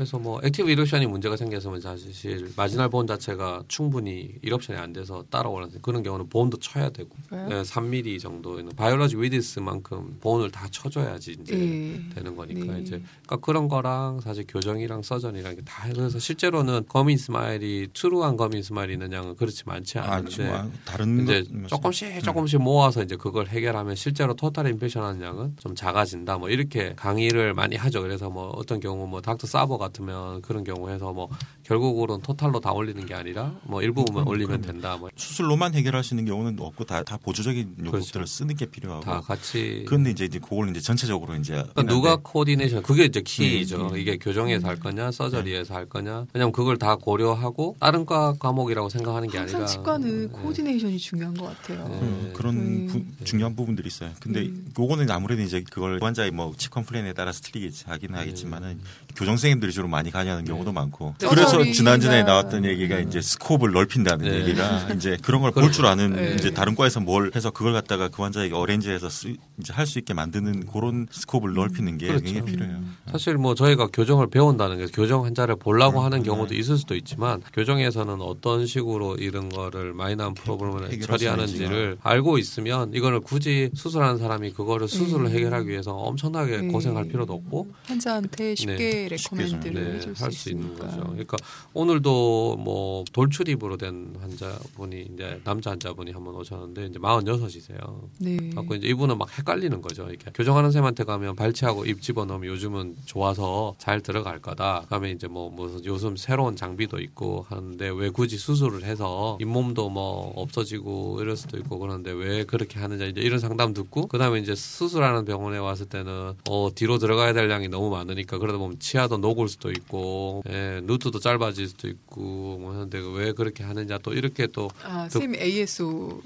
[0.00, 5.68] 그래서 뭐 active eruption이 문제가 생겼으면 사실 marginal bone 자체가 충분히 eruption이 안 돼서 따라오는
[5.82, 7.10] 그런 경우는 bone도 쳐야 되고?
[7.30, 12.00] 네, 3mm 정도에는 biologic width만큼 bone을 다 쳐줘야지 이제 네.
[12.14, 12.80] 되는 거니까 네.
[12.80, 18.62] 이제 그러니까 그런 거랑 사실 교정이랑 surgeon이랑 이게 다 그래서 실제로는 gummy smile이 true한 gummy
[18.62, 23.16] smile이 있는 양은 그렇지 많지 아, 않은데 좀 다른 이제 것- 조금씩 조금씩 모아서 이제
[23.16, 26.38] 그걸 해결하면 실제로 total impaction하는 양은 좀 작아진다.
[26.38, 28.00] 뭐 이렇게 강의를 많이 하죠.
[28.00, 31.28] 그래서 뭐 어떤 경우 뭐 닥터 Sarver 같으면 그런 경우에서 뭐
[31.64, 34.72] 결국으로는 total로 다 올리는 게 아니라 뭐 일부분만 그럼, 올리면 그럼.
[34.72, 34.96] 된다.
[34.96, 38.26] 뭐다 수술로만 해결할 수 있는 경우는 없고 다, 다 보조적인 요법들을 그렇죠.
[38.26, 39.20] 쓰는 게 필요하고.
[39.22, 43.88] 같이 그런데 이제 이제 그걸 이제 전체적으로 이제 그러니까 누가 coordination 그게 이제 key죠.
[43.88, 43.98] 음, 음.
[43.98, 46.26] 이게 교정에서 할 거냐 surgery에서 할 거냐.
[46.32, 50.40] 왜냐면 그걸 다 고려하고 다른 과 과목이라고 생각하는 게 항상 아니라 치과는 네.
[50.42, 51.86] coordination이 중요한 것 같아요.
[51.88, 51.94] 네.
[52.00, 52.86] 음, 그런 음.
[53.18, 54.10] 부- 중요한 부분들이 있어요.
[54.20, 54.70] 근데 음.
[54.74, 58.80] 그거는 아무래도 이제 그걸 환자의 뭐 치료 플랜에 따라서 틀리겠지 하긴 하겠지만은 음.
[59.14, 61.14] 교정 선생님들이 주로 많이 관여하는 경우도 많고.
[61.18, 61.26] 네.
[61.28, 63.08] 그래서 서서리나- 지난전에 나왔던 얘기가 음.
[63.08, 64.40] 이제 스코업을 넓힌다는 네.
[64.40, 66.34] 얘기가 이제 그런 걸 볼 줄 아는 네.
[66.34, 70.12] 이제 다른 과에서 뭘 해서 그걸 갖다가 그 환자에게 어렌지해서 쓰- 이제 할 수 있게
[70.14, 72.24] 만드는 그런 스코업을 넓히는 게 그렇죠.
[72.24, 72.76] 굉장히 필요해요.
[72.76, 72.96] 음.
[73.10, 76.56] 사실 뭐 저희가 교정을 배운다는 게 교정 환자를 보려고 음, 하는 경우도 네.
[76.60, 83.70] 있을 수도 있지만 교정에서는 어떤 식으로 이런 거를 마이너한 수 처리하는지를 알고 있으면 이거를 굳이
[83.74, 85.30] 수술하는 사람이 그거를 수술을 음.
[85.32, 86.68] 해결하기 위해서 엄청나게 네.
[86.68, 90.74] 고생할 필요도 없고 환자한테 쉽게 recommend를 좀, 해줄 수, 네, 할수 있는.
[90.78, 91.00] 거죠.
[91.00, 91.36] 그러니까
[91.74, 98.08] 오늘도 뭐 돌출입으로 된 환자분이 이제 남자 환자분이 한 번 오셨는데 이제 46이세요.
[98.18, 98.50] 네.
[98.54, 100.06] 갖고 이제 이분은 막 헷갈리는 거죠.
[100.08, 104.82] 이렇게 교정하는 쌤한테 가면 발치하고 입 집어넣으면 요즘은 좋아서 잘 들어갈 거다.
[104.82, 110.32] 그다음에 이제 뭐 무슨 요즘 새로운 장비도 있고 하는데 왜 굳이 수술을 해서 잇몸도 뭐
[110.36, 115.24] 없어지고 이럴 수도 있고 그런데 왜 그렇게 하느냐 이제 이런 상담 듣고 그다음에 이제 수술하는
[115.24, 119.70] 병원에 왔을 때는 어 뒤로 들어가야 될 양이 너무 많으니까 그러다 보면 치아도 녹을 수도
[119.70, 125.08] 있고 예, root도 짧아질 수도 있고 뭐 하는데 왜 그렇게 하느냐 또 이렇게 또 아,
[125.10, 126.22] 선생님 ASO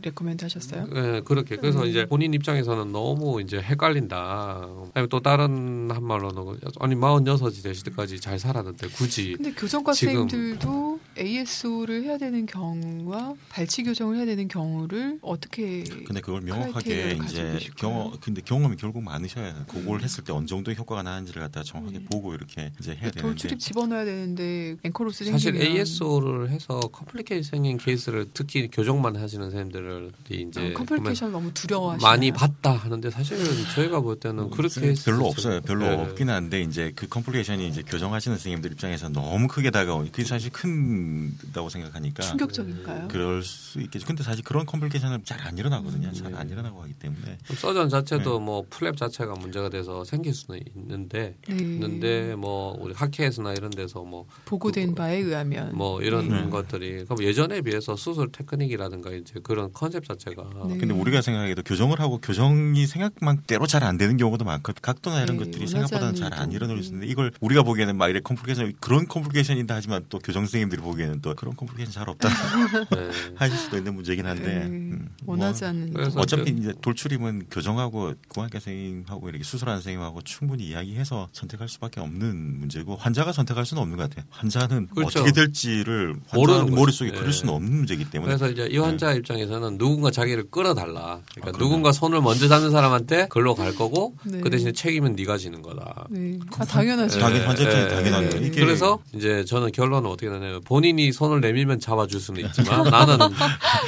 [0.00, 0.86] recommend 하셨어요?
[0.94, 1.56] 예, 그렇게.
[1.56, 1.86] 그래서 음.
[1.86, 4.68] 이제 본인 입장에서는 너무 이제 헷갈린다.
[4.94, 11.00] 아니면 또 다른 한 말로는 아니 46이 되실 때까지 잘 살았는데 굳이 근데 교정과 선생님들도
[11.18, 17.58] ASO를 해야 되는 경우와 발치 교정을 해야 되는 경우를 어떻게 근데 그걸 명확하게 이제?
[17.76, 19.64] 경험 근데 경험이 결국 많으셔야.
[19.66, 22.05] 그걸 했을 때 어느 정도의 효과가 나는지를 갖다 정확하게 음.
[22.06, 27.76] 보고 이렇게 이제 해야 되는데 돌출입 집어넣어야 되는데 ankylosis 사실 생기면 ASO를 해서 complication 생긴
[27.78, 31.50] 케이스를 특히 교정만 하시는 선생님들이 이제 어, complication 너무?
[31.52, 35.26] 보면 많이 봤다 하는데 사실은 저희가 볼 때는 그렇게 별로.
[35.26, 35.60] 없어요.
[35.62, 35.94] 별로 네.
[35.94, 41.68] 없긴 한데 이제 그 complication이 이제 교정하시는 선생님들 입장에서 너무 크게 다가오니 그게 사실 크다고
[41.68, 43.08] 생각하니까 충격적인가요?
[43.08, 44.06] 그럴 수 있겠죠.
[44.06, 46.12] 근데 사실 그런 complication은 잘 안 일어나거든요.
[46.12, 46.52] 잘안 네.
[46.54, 48.44] 일어나고 하기 때문에 surgeon 자체도 네.
[48.44, 51.54] 뭐 flap 자체가 문제가 돼서 생길 수는 있는데 네.
[51.96, 56.48] 있는데 뭐 우리 학회에서나 이런 데서 뭐 보고된 바에 의하면 뭐 이런 네.
[56.50, 60.78] 것들이 그럼 예전에 비해서 수술 테크닉이라든가 이제 그런 컨셉 자체가 네.
[60.78, 64.80] 근데 우리가 생각해도 교정을 하고 교정이 생각만대로 잘 안 되는 경우도 많거든.
[64.82, 66.50] 각도나 이런 네, 것들이 생각보다는 않는 잘 안.
[66.50, 71.20] 수 있는데 이걸 우리가 보기에는 막 이래 complication 그런 complication이다 하지만 또 교정 선생님들이 보기에는
[71.20, 73.10] 또 그런 complication 잘 없다 네.
[73.36, 74.66] 하실 수도 있는 문제긴 한데 네.
[74.66, 80.22] 음, 뭐 원하지 않는 그래서 어차피 저- 이제 돌출입은 교정하고 구강외과 선생님하고 이렇게 수술하는 선생님하고
[80.22, 84.24] 충분히 이야기해서 선택할 수밖에 없는 문제고 환자가 선택할 수는 없는 것 같아요.
[84.30, 85.20] 환자는 그렇죠.
[85.20, 86.74] 어떻게 될지를 모르는 환자.
[86.74, 87.18] 머릿속에 네.
[87.18, 91.20] 그릴 수는 없는 문제이기 때문에 그래서 이제 이 환자 입장에서는 누군가 자기를 끌어달라.
[91.34, 91.58] 그러니까 아.
[91.58, 94.40] 누군가 손을 먼저 잡는 사람한테 글로 갈 거고 네.
[94.40, 96.06] 그 대신에 책임은 네가 지는 거다.
[96.10, 96.38] 네.
[96.58, 97.18] 아 당연하죠.
[97.20, 98.28] 당연- 예, 환자 입장에 예, 당연한 예.
[98.30, 98.46] 거예요.
[98.46, 103.18] 이게 그래서 이제 저는 결론은 어떻게 되냐면 본인이 손을 내밀면 잡아줄 수는 있지만 나는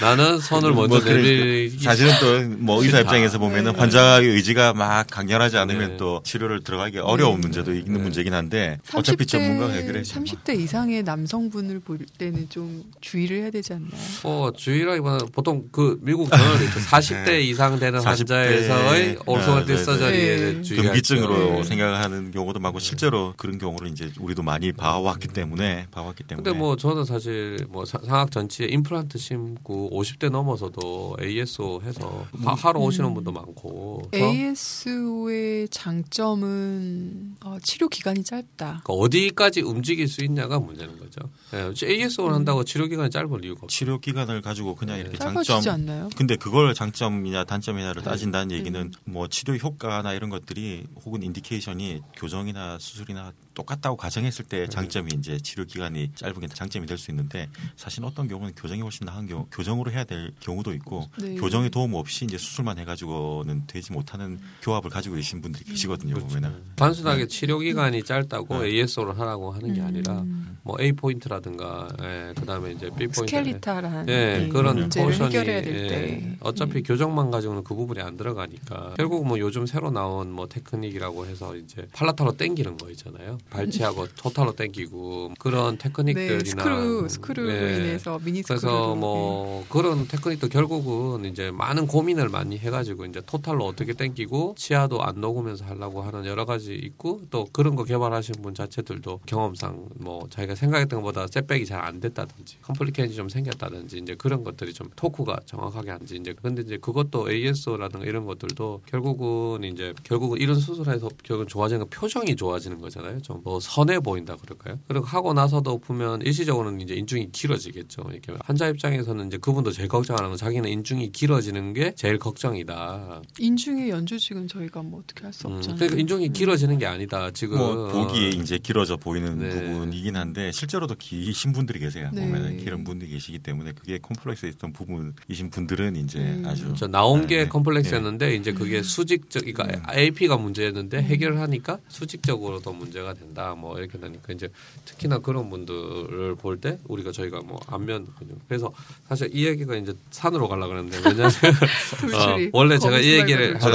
[0.00, 2.98] 나는 손을 먼저 뭐 내밀기 사실은 또 뭐 의사.
[3.00, 3.78] 입장에서 보면은 네.
[3.78, 5.96] 환자의 의지가 막 강렬하지 않으면 네.
[5.96, 7.40] 또 치료를 들어가기 어려운 네.
[7.42, 8.04] 문제도 있는 네.
[8.04, 13.90] 문제긴 한데 어차피 전문가가 해결해 30대 이상의 남성분을 볼 때는 좀 주의를 해야 되지 않나요?
[14.24, 16.78] 어, 주의라기보다는 보통 그 미국 저널 있죠.
[16.80, 19.84] 40대 이상 되는 40대 환자에서의 네, 올소가티 네, 네.
[19.84, 20.62] 서저리에 네.
[20.62, 21.64] 주의할 금기증으로 네.
[21.64, 26.76] 생각하는 경우도 많고 실제로 그런 경우를 이제 우리도 많이 봐왔기 때문에 봐왔기 때문에 근데 뭐
[26.76, 33.14] 저는 사실 뭐 사- 상악 전치에 임플란트 심고 50대 넘어서도 ASO 해서 하, 하러 오시는
[33.14, 38.82] 분도 많고 저- ASO의 장점은 어, 치료 기간이 짧다.
[38.82, 41.20] 그러니까 어디까지 움직일 수 있냐가 문제는 거죠.
[41.54, 43.68] 예, ASO를 한다고 치료 기간이 짧을 이유가 없죠.
[43.68, 45.02] 치료 기간을 가지고 그냥 네.
[45.02, 46.08] 이렇게 짧아지지 장점 않나요?
[46.16, 48.10] 근데 그걸 장점이냐 단점이냐를 네.
[48.10, 48.56] 따진다는 음.
[48.58, 54.60] 얘기는 뭐 치료 효과나 이런 것들이 혹은 indication이 교정이나 수술이나 똑같다고 가정했을 네.
[54.60, 58.82] 때 장점이 이제 치료 기간이 짧은 게 장점이 될 수 있는데 사실 어떤 경우는 교정이
[58.82, 61.34] 훨씬 나은 경우 교정으로 해야 될 경우도 있고 네.
[61.36, 67.28] 교정의 도움 없이 이제 수술만 해가지고는 되지 못하는 교합을 가지고 계신 분들이 계시거든요 보면은 단순하게
[67.28, 68.68] 치료 기간이 짧다고 네.
[68.68, 70.58] ASO를 하라고 하는 게 아니라 음.
[70.62, 75.84] 뭐 A point라든가 예, 그다음에 이제 B 포인트 스켈리탈한 예, 이 그런 포션이 해결해야 될
[75.84, 76.36] 예, 때.
[76.40, 76.82] 어차피 음.
[76.82, 81.86] 교정만 가지고는 그 부분이 안 들어가니까 결국 뭐 요즘 새로 나온 뭐 테크닉이라고 해서 이제
[81.92, 83.38] palatal로 땡기는 거 있잖아요.
[83.50, 87.76] 발치하고 total로 땡기고 그런 네, 테크닉들이나 screw screw로 예.
[87.76, 93.64] 인해서 mini screw로 그래서 뭐 그런 테크닉도 결국은 이제 많은 고민을 많이 해가지고 이제 total로
[93.64, 98.54] 어떻게 땡기고 치아도 안 녹으면서 하려고 하는 여러 가지 있고 또 그런 거 개발하신 분
[98.54, 104.44] 자체들도 경험상 뭐 자기가 생각했던 것보다 setback이 잘 안 됐다든지 complication이 좀 생겼다든지 이제 그런
[104.44, 110.38] 것들이 좀 torque가 정확하게 안지 이제 근데 이제 그것도 ASO라든가 이런 것들도 결국은 이제 결국은
[110.38, 113.20] 이런 수술에서 결국은 좋아지는 건 표정이 좋아지는 거잖아요.
[113.22, 114.78] 좀뭐 선해 보인다 그럴까요?
[114.88, 118.06] 그리고 하고 나서도 보면 일시적으로는 이제 인중이 길어지겠죠.
[118.10, 123.22] 이렇게 환자 입장에서는 이제 그분도 제일 걱정하는 건 자기는 인중이 길어지는 게 제일 걱정이다.
[123.38, 125.76] 인중의 연조직은 저희가 뭐 어떻게 할수 음, 없잖아요.
[125.76, 127.30] 그러니까 인중이 길어지는 게 아니다.
[127.30, 129.48] 지금 뭐 보기에 이제 길어져 보이는 네.
[129.48, 132.10] 부분이긴 한데 실제로도 기신 분들이 계세요.
[132.12, 132.22] 네.
[132.22, 136.44] 보면은 기른 분들이 계시기 때문에 그게 콤플렉스 있던 부분이신 분들은 이제 음.
[136.46, 137.48] 아주 저 나온 네, 게 네.
[137.48, 139.98] 컴플렉스였는데 이제 그게 수직적, 그러니까 음.
[139.98, 143.54] AP가 문제였는데 해결을 하니까 수직적으로 더 문제가 된다.
[143.56, 144.48] 뭐 이렇게 되니까 이제
[144.84, 148.06] 특히나 그런 분들을 볼 때 우리가 저희가 뭐 안면.
[148.48, 148.72] 그래서
[149.08, 151.30] 사실 이 얘기가 이제 산으로 가려 그러는데 왜냐면
[152.14, 152.48] 어.
[152.52, 153.70] 원래 제가 이 얘기를 검,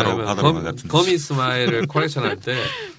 [0.63, 0.87] 같은데.
[0.87, 2.55] gummy smile을 correction 할 때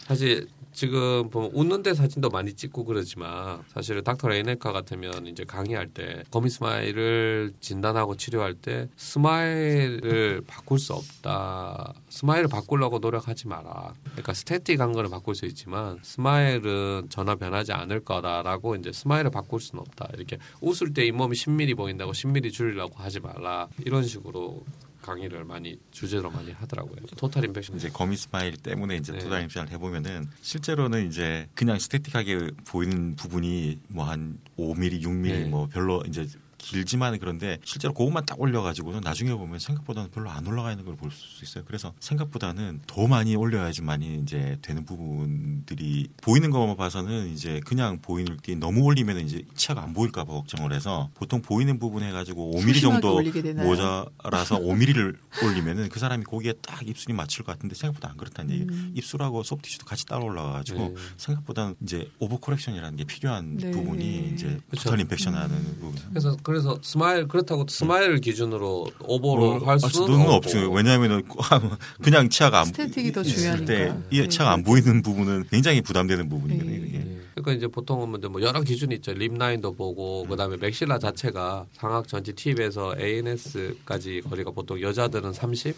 [0.07, 6.24] 사실 지금 보면 웃는데 사진도 많이 찍고 그러지만 사실 닥터 Reyneke 같으면 이제 강의할 때
[6.30, 11.94] gummy smile을 진단하고 치료할 때 smile을 바꿀 수 없다.
[12.09, 13.94] smile을 바꾸려고 노력하지 마라.
[14.02, 19.60] 그러니까 static 한 거는 바꿀 수 있지만 smile은 전혀 변하지 않을 거다라고 이제 smile을 바꿀
[19.60, 20.08] 수는 없다.
[20.14, 23.68] 이렇게 웃을 때 잇몸이 10mm 보인다고 10mm 줄이려고 하지 말라.
[23.87, 24.64] 이런 식으로
[25.04, 26.96] 강의를 많이 주제로 많이 하더라고요.
[27.18, 29.18] total impaction 이제 gummy smile 때문에 이제 네.
[29.18, 35.44] total 임상을 해보면은 실제로는 이제 그냥 static하게 보이는 부분이 뭐 한 5mm, 6mm 네.
[35.44, 36.26] 뭐 별로 이제
[36.64, 41.11] 길지만 그런데 실제로 그것만 딱 올려가지고는 나중에 보면 생각보다는 별로 안 올라가 있는 걸 볼
[41.11, 41.64] 수 있어요.
[41.66, 48.37] 그래서 생각보다는 더 많이 올려야지 많이 이제 되는 부분들이 보이는 것만 봐서는 이제 그냥 보이는
[48.42, 52.81] 게 너무 올리면 이제 치아가 안 보일까봐 걱정을 해서 보통 보이는 부분 해가지고 5mm 소심하게
[52.81, 53.64] 정도?
[53.64, 58.62] 모자라서 5mm를 올리면은 그 사람이 거기에 딱 입술이 맞출 것 같은데 생각보다 안 그렇다는 얘기.
[58.64, 58.92] 음.
[58.94, 60.94] 입술하고 soft tissue도 같이 따라 올라가가지고 네.
[61.16, 63.70] 생각보다는 이제 over correction이라는 게 필요한 네.
[63.70, 64.85] 부분이 이제 그쵸.
[64.85, 65.77] total impaction하는 음.
[65.81, 66.00] 부분.
[66.11, 70.32] 그래서 그 래서 smile 그렇다고 smile 기준으로 over로 할 아, 수는 수는 없고.
[70.32, 70.70] 없죠.
[70.70, 71.22] 왜냐하면은
[72.02, 73.66] 그냥 치아가 안 static이 더 중요하니까.
[73.66, 74.28] 때이 네.
[74.28, 77.23] 치아가 안 보이는 부분은 굉장히 부담되는 부분이거든요.
[77.37, 77.42] 네.
[77.42, 79.12] 그러니까 이제 보통은 뭐 여러 기준이 있죠.
[79.12, 85.77] lip line도 보고 그다음에 maxilla 자체가 상악 전체 tip에서 ANS까지 거리가 보통 여자들은 30,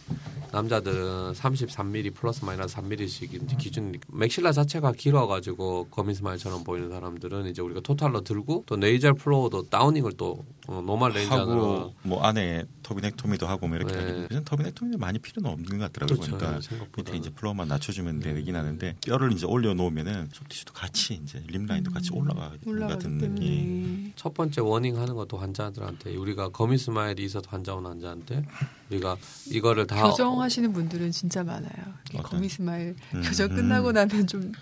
[0.53, 7.62] 남자들은 33mm 플러스 마이너스 3mm씩 이제 기준이 maxilla 자체가 길어가지고 gummy smile처럼 보이는 사람들은 이제
[7.62, 13.69] 우리가 total로 들고 또 nasal floor도 downing을 또 어, normal 하고 뭐 안에 turbinectomy도 하고
[13.69, 14.01] 뭐 이렇게 네.
[14.01, 16.19] 하는데 그냥 turbinectomy는 많이 필요는 없는 것 같더라고요.
[16.19, 16.37] 그렇죠.
[16.37, 17.12] 그러니까 생각보다.
[17.12, 21.90] 밑에 이제 floor만 낮춰주면 되긴 하는데 뼈를 이제 올려놓으면은 soft tissue도 같이 이제 lip line도
[21.90, 24.12] 같이 올라가는 것 같은 느낌.
[24.16, 28.44] 첫 번째 warning 하는 것도 환자들한테 우리가 gummy smile이 있어도 환자 온 환자한테
[28.90, 29.16] 우리가
[29.50, 31.70] 이거를 다 교정하시는 분들은 진짜 많아요.
[32.11, 33.22] 이렇게 어떤- gummy smile 음.
[33.22, 34.52] 교정 끝나고 나면 좀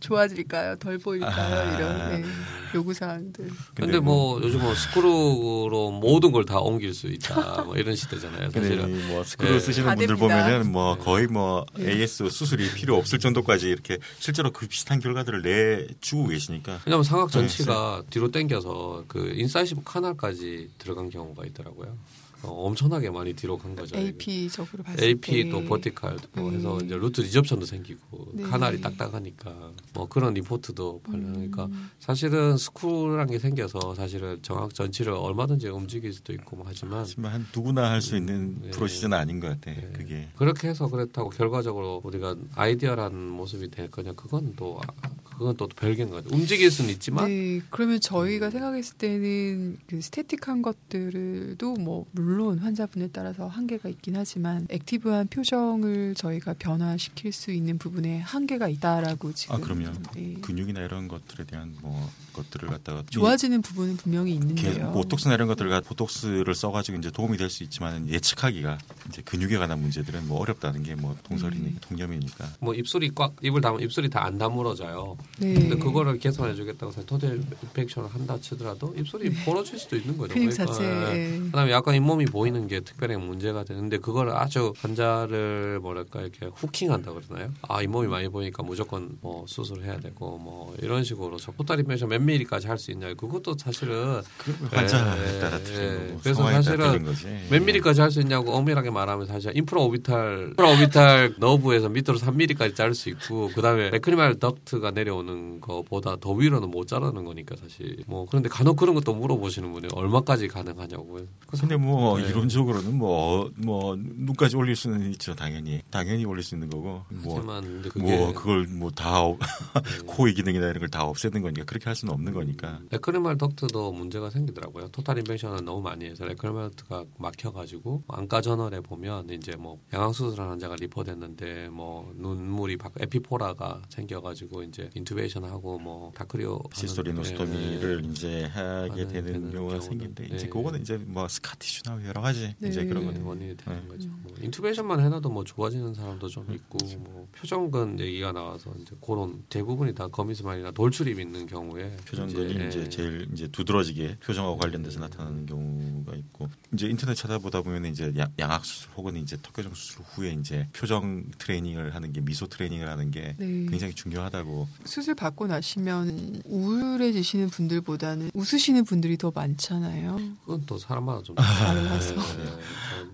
[0.00, 0.76] 좋아질까요?
[0.76, 1.32] 덜 보일까요?
[1.32, 1.76] 아.
[1.78, 2.28] 이런 네,
[2.74, 3.50] 요구 사항들.
[3.74, 9.22] 근데 뭐 요즘은 스크루로 모든 걸 다 옮길 수 있다 뭐 이런 시대잖아요 사실은 이뭐
[9.22, 9.60] 스크루 예.
[9.60, 10.42] 쓰시는 다 분들 됩니다.
[10.44, 11.04] 보면은 뭐 네.
[11.04, 11.92] 거의 뭐 네.
[11.92, 17.32] ASO 수술이 필요 없을 정도까지 이렇게 실제로 그 비슷한 결과들을 내주고 계시니까 왜냐면 상악 네,
[17.34, 21.96] 전치가 뒤로 당겨서 그 incisive canal까지 들어간 경우가 있더라고요
[22.42, 26.56] 어, 엄청나게 많이 뒤로 간 거죠 AP적으로 봤을 AP 때 또 버티칼도 네.
[26.56, 28.42] 해서 이제 root resorption도 생기고 네.
[28.44, 31.90] canal이 딱딱하니까 뭐 그런 리포트도 발견하니까 음.
[32.00, 37.46] 사실은 스크루라는 게 생겨서 사실은 정확 전치를 얼마든지 움직일 수도 있고 뭐 하지만 하지만 한
[37.54, 38.70] 누구나 할 수 있는 네.
[38.70, 39.70] procedure는 아닌 것 같아.
[39.70, 39.90] 네.
[39.94, 45.66] 그게 그렇게 해서 그렇다고 결과적으로 우리가 ideal한 모습이 될 거냐 그건 또 아, 그건 또
[45.68, 46.28] 별개인 거죠.
[46.32, 53.46] 움직일 수는 있지만 네, 그러면 저희가 생각했을 때는 그 static한 것들도 뭐 물론 환자분에 따라서
[53.48, 59.90] 한계가 있긴 하지만 active한 표정을 저희가 변화시킬 수 있는 부분에 한계가 있다라고 지금 아 그럼요.
[60.14, 60.34] 네.
[60.42, 64.84] 근육이나 이런 것들에 대한 뭐 것들을 갖다가 좋아지는 부분은 분명히 이- 있는데요.
[64.90, 69.78] 뭐 보톡스나 이런 것들과 보톡스를 써가지고 이제 도움이 될 수 있지만 예측하기가 이제 근육에 관한
[69.80, 71.78] 문제들은 뭐 어렵다는 게뭐 통설이니까 음.
[71.82, 75.18] 통념이니까 뭐 입술이 꽉 입을 담 입술이 다 안 다물어져요.
[75.38, 75.54] 네.
[75.54, 80.34] 근데 그거를 개선해 주겠다고 해서 total impaction을 한다 치더라도 입술이 벌어질 수도 있는 거죠.
[80.34, 81.38] 크림 그러니까, 자체에 예.
[81.38, 87.50] 그다음에 약간 잇몸이 보이는 게 특별히 문제가 되는데 그걸 아주 환자를 뭐랄까 이렇게 hooking한다 그러나요?
[87.68, 92.20] 아 잇몸이 많이 보이니까 무조건 뭐 수술해야 되고 뭐 이런 식으로 저 total impaction 몇
[92.22, 95.62] 미리까지 할 수 있냐 그것도 사실은 그 환자에 예, 따라 예.
[95.62, 97.04] 틀린 거고 그래서 따라 사실은.
[97.50, 102.36] 몇 미리까지 할 수 있냐고 엄밀하게 말하면 사실 인프라 오비탈 인프라 오비탈 너브에서 밑으로 3
[102.36, 107.56] 미리까지 자를 수 있고 그다음에 레크리말 덕트가 내려 오는 거보다 더 위로는 못 자르는 거니까
[107.56, 111.26] 사실 뭐 그런데 간혹 그런 것도 물어보시는 분이 얼마까지 가능하냐고요.
[111.46, 112.28] 근데 뭐 네.
[112.28, 118.32] 이론적으로는 뭐뭐 눈까지 올릴 수는 있죠 당연히 당연히 올릴 수 있는 거고 뭐 하지만 뭐
[118.32, 119.38] 그걸 뭐다 네.
[120.06, 124.28] 코의 기능이나 이런 걸 다 없애는 거니까 그렇게 할 수는 없는 거니까 lacrimal duct도 문제가
[124.28, 124.88] 생기더라고요.
[124.88, 130.50] total impaction은 너무 많이 해서 lacrimal duct가 막혀가지고 안과 저널에 보면 이제 뭐 양악 수술한
[130.50, 139.32] 환자가 report됐는데 뭐 눈물이 바, epiphora가 생겨가지고 이제 intubation 하고 뭐 dacryocystorhinostomy를 이제 하게 되는
[139.32, 140.48] 되는 경우가 생긴데 이제 네.
[140.48, 142.68] 그거는 이제 뭐 scar tissue나 여러 가지 네.
[142.68, 143.12] 이제 그런 네.
[143.12, 143.88] 거는 원인이 되는 네.
[143.88, 144.10] 거죠.
[144.22, 146.98] 뭐 intubation만 해놔도 뭐 좋아지는 사람도 좀 있고 그렇죠.
[146.98, 152.80] 뭐 표정근 얘기가 나와서 이제 그런 대부분이 다 gummy smile이나 돌출입 있는 경우에 표정근이 이제,
[152.80, 152.88] 예.
[152.88, 158.64] 제일 이제 두드러지게 표정하고 관련돼서 나타나는 경우가 있고 이제 인터넷 찾아보다 보면 이제 양- 양악
[158.64, 163.36] 수술 혹은 이제 턱교정 수술 후에 이제 표정 트레이닝을 하는 게 미소 트레이닝을 하는 게
[163.38, 163.66] 네.
[163.70, 170.18] 굉장히 중요하다고 수술 받고 나시면 우울해지시는 분들보다는 웃으시는 분들이 더 많잖아요.
[170.40, 172.14] 그건 또 사람마다 좀 달라서.
[172.14, 172.52] 예, 예.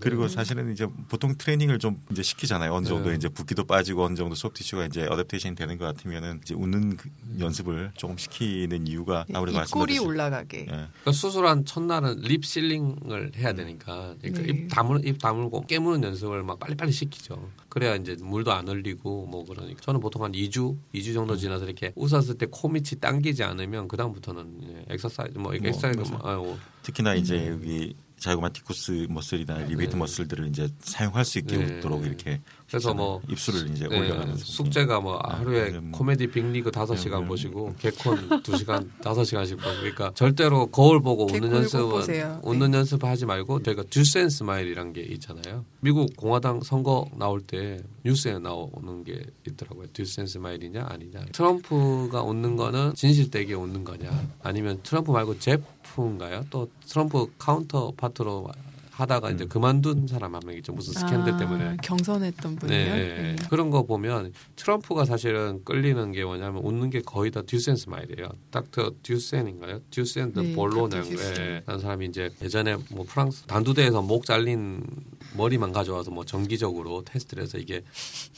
[0.01, 2.73] 그리고 사실은 이제 보통 트레이닝을 좀 이제 시키잖아요.
[2.73, 3.17] 어느 정도 네.
[3.17, 7.93] 이제 붓기도 빠지고 어느 정도 소프티슈가 이제 어댑테이션이 되는 것 같으면은 이제 웃는 그 연습을
[7.97, 10.59] 조금 시키는 이유가 아무래도 말씀드렸듯이 올라가게.
[10.61, 10.65] 예.
[10.67, 14.49] 그러니까 수술한 첫날은 lip sealing을 해야 되니까 그러니까 네.
[14.49, 17.51] 입 다물 입 다물고 깨무는 연습을 막 빨리빨리 시키죠.
[17.69, 21.93] 그래야 이제 물도 안 흘리고 뭐 그러니까 저는 보통 한 2주 2주 정도 지나서 이렇게
[21.97, 26.43] 웃었을 때 코 밑이 당기지 않으면 그 다음부터는 엑서사이즈 뭐 뭐, 엑서사이즈 맞아요.
[26.43, 27.55] 뭐, 특히나 이제 음.
[27.63, 29.99] 여기 zygomaticus muscle이나 levator 네.
[29.99, 31.79] muscle들을 이제 사용할 수 있게 네.
[31.79, 35.99] 있도록 이렇게 그래서 뭐 입술을 이제 네, 올려가면서 숙제가 뭐 아, 하루에 네, 뭐.
[35.99, 37.29] 코미디 빅리그 다섯 네, 시간 네.
[37.29, 42.41] 보시고 개콘 두 시간 다섯 시간씩 보고 그러니까 절대로 거울 보고 웃는 연습은 보세요.
[42.43, 42.79] 웃는 네.
[42.79, 45.65] 연습 하지 말고 저희가 Duchenne smile이란 게 있잖아요.
[45.81, 49.87] 미국 공화당 선거 나올 때 뉴스에 나오는 게 있더라고요.
[49.95, 51.25] Duchenne smile이냐 아니냐.
[51.33, 54.11] 트럼프가 웃는 거는 진실되게 웃는 거냐
[54.43, 55.39] 아니면 트럼프 말고
[55.99, 56.47] 제프인가요?
[56.51, 58.49] 또 트럼프 counterpart로
[58.91, 60.73] 하다가 이제 그만둔 사람 한 명 있죠.
[60.73, 61.77] 무슨 스캔들 아, 때문에.
[61.85, 62.77] 경선했던 분이요.
[62.77, 68.29] 네, 그런 거 보면 트럼프가 사실은 끌리는 게 뭐냐면 웃는 게 거의 다 Duchenne smile이에요.
[68.51, 69.81] 닥터 듀센인가요?
[69.93, 71.63] 듀센 더 네, 볼로냐 닥터 듀센.
[71.67, 74.83] 라는 사람이 이제 예전에 뭐 프랑스 단두대에서 목 잘린
[75.37, 77.83] 머리만 가져와서 뭐 정기적으로 테스트를 해서 이게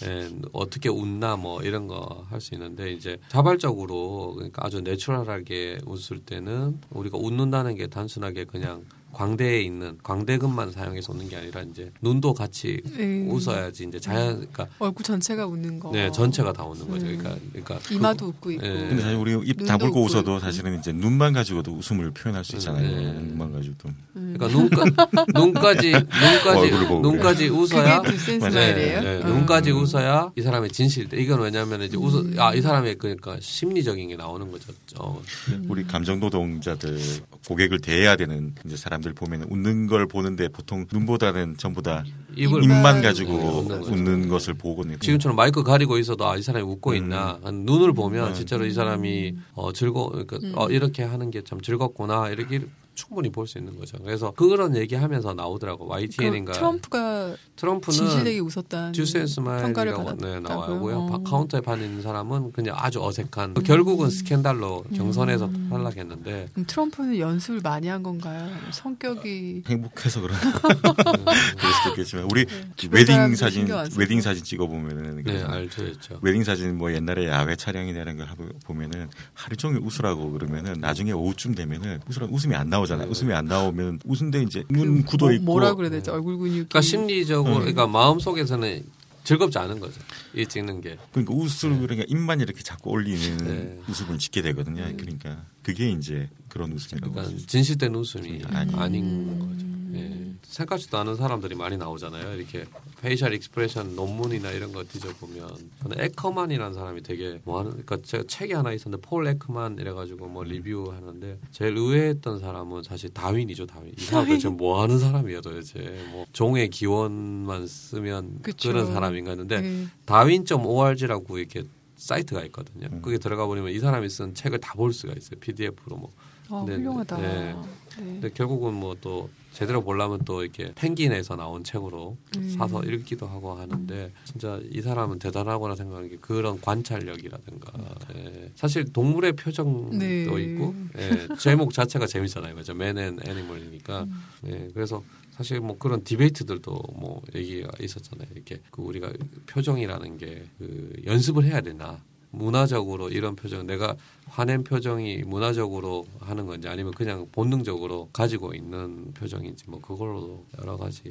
[0.02, 6.20] 에, 어떻게 웃나 뭐 이런 거 할 수 있는데 이제 자발적으로 그러니까 아주 natural하게 웃을
[6.20, 12.34] 때는 우리가 웃는다는 게 단순하게 그냥 광대에 있는 광대근만 사용해서 웃는 게 아니라 이제 눈도
[12.34, 13.26] 같이 네.
[13.28, 15.90] 웃어야지 이제 자연 그러니까 얼굴 전체가 웃는 거.
[15.92, 17.06] 네 전체가 다 웃는 거죠.
[17.06, 17.18] 음.
[17.18, 18.62] 그러니까 그러니까 이마도 웃고 있고.
[18.62, 18.88] 네.
[18.88, 20.38] 근데 사실 우리 입 다물고 웃어도.
[20.40, 22.88] 사실은 이제 눈만 가지고도 웃음을 표현할 수 있잖아요.
[22.88, 23.12] 네.
[23.12, 23.88] 눈만 가지고도.
[24.16, 24.34] 음.
[24.36, 26.70] 그러니까 눈까 눈까지 눈까지
[27.02, 28.02] 눈까지 웃어야.
[28.02, 29.20] 네, 네.
[29.22, 29.26] 음.
[29.26, 31.20] 눈까지 웃어야 이 사람의 진실돼.
[31.20, 34.72] 이건 왜냐하면 이제 웃어 아이 사람의 그러니까 심리적인 게 나오는 거죠.
[34.98, 35.20] 어,
[35.68, 36.98] 우리 감정 노동자들
[37.46, 42.04] 고객을 대해야 되는 이제 사람 들 보면 웃는 걸 보는데 보통 눈보다는 전부 다
[42.36, 43.82] 입을 입만 네, 가지고 웃는.
[43.84, 44.98] 웃는 것을 보거든요.
[44.98, 46.96] 지금처럼 마스크 가리고 있어도 아 이 사람이 웃고 음.
[46.96, 48.34] 있나 눈을 보면 음.
[48.34, 52.60] 진짜로 이 사람이 어 즐거 그러니까 어, 이렇게 하는 게 참 즐겁구나 이렇게
[52.94, 53.96] 충분히 볼 수 있는 거죠.
[54.04, 60.40] 그래서 그런 얘기하면서 나오더라고 그 YTN인가 트럼프가 트럼프는 진실되게 웃었다는 듀센 평가를 smile이라고 네?
[60.40, 60.96] 나와요고요.
[60.96, 61.06] 어.
[61.06, 65.68] 바- 카운터에 받는 사람은 그냥 아주 어색한 결국은 스캔들로 경선에서 음.
[65.70, 68.48] 탈락했는데 그럼 트럼프는 연습을 많이 한 건가요?
[68.72, 70.36] 성격이 행복해서 그런
[70.94, 73.68] 그럴 수도 있겠지만 우리 주변 웨딩 사진.
[73.96, 76.18] 웨딩 사진 찍어 보면은 네 알죠 알죠.
[76.22, 81.12] 웨딩 사진 뭐 옛날에 야외 촬영이나 이런 걸 하고 보면은 하루 종일 웃으라고 그러면은 나중에
[81.12, 83.06] 오후쯤 되면은 웃으라 웃음이 안 나오 잖아요.
[83.06, 83.10] 네.
[83.10, 86.10] 웃음이 안 나오면 웃은데 이제 눈 굳어 뭐, 있고 뭐라 그래야 되지?
[86.10, 87.60] 얼굴 근육이 그러니까 심리적으로 음.
[87.60, 88.84] 그러니까 마음 속에서는
[89.24, 90.00] 즐겁지 않은 거죠.
[90.34, 90.96] 이 찍는 게.
[91.12, 93.78] 그러니까 웃을 그러니까 입만 이렇게 자꾸 올리는 네.
[93.88, 94.82] 웃음을 짓게 되거든요.
[94.96, 97.12] 그러니까 그게 이제 그런 웃음이라고.
[97.14, 97.42] 그러니까.
[97.46, 99.66] 진실된 웃음이 아니- 아닌 거죠.
[99.98, 100.19] 예.
[100.42, 102.34] 생각지도 않은 사람들이 많이 나오잖아요.
[102.36, 102.64] 이렇게
[103.00, 105.48] facial expression 논문이나 이런 거 뒤져보면
[105.82, 110.42] 저는 에커만이라는 사람이 되게 뭐 하는 그러니까 제가 책이 하나 있었는데 폴 에커만 이래가지고 뭐
[110.44, 116.26] 리뷰하는데 제일 의외했던 사람은 사실 다윈이죠 다윈 이 사람 도대체 뭐 하는 사람이에요 도대체 뭐
[116.32, 118.72] 종의 기원만 쓰면 그 그쵸.
[118.72, 119.86] 런 사람인가 했는데 네.
[120.04, 121.62] 다윈.org라고 이렇게
[121.96, 122.88] 사이트가 있거든요.
[122.90, 123.02] 음.
[123.02, 125.38] 거기 들어가 보면 이 사람이 쓴 책을 다 볼 수가 있어요.
[125.38, 126.10] PDF로 뭐.
[126.48, 127.18] 아, 네, 훌륭하다.
[127.18, 127.28] 네.
[127.52, 127.56] 네.
[127.98, 132.48] 근데 결국은 뭐 또 제대로 보려면 또 이렇게 펭귄에서 나온 책으로 음.
[132.56, 137.72] 사서 읽기도 하고 하는데 진짜 이 사람은 대단하구나 생각하는 게 그런 관찰력이라든가
[138.16, 138.50] 예.
[138.54, 140.22] 사실 동물의 표정도 네.
[140.22, 141.28] 있고 예.
[141.38, 142.74] 제목 자체가 재밌잖아요, 맞죠?
[142.74, 144.22] 맨앤 애니멀이니까 음.
[144.46, 144.68] 예.
[144.72, 148.28] 그래서 사실 뭐 그런 디베이트들도 뭐 얘기가 있었잖아요.
[148.34, 149.12] 이렇게 그 우리가
[149.46, 156.68] 표정이라는 게 그 연습을 해야 되나 문화적으로 이런 표정 내가 화낸 표정이 문화적으로 하는 건지
[156.68, 161.02] 아니면 그냥 본능적으로 가지고 있는 표정인지 뭐 그걸로 여러 가지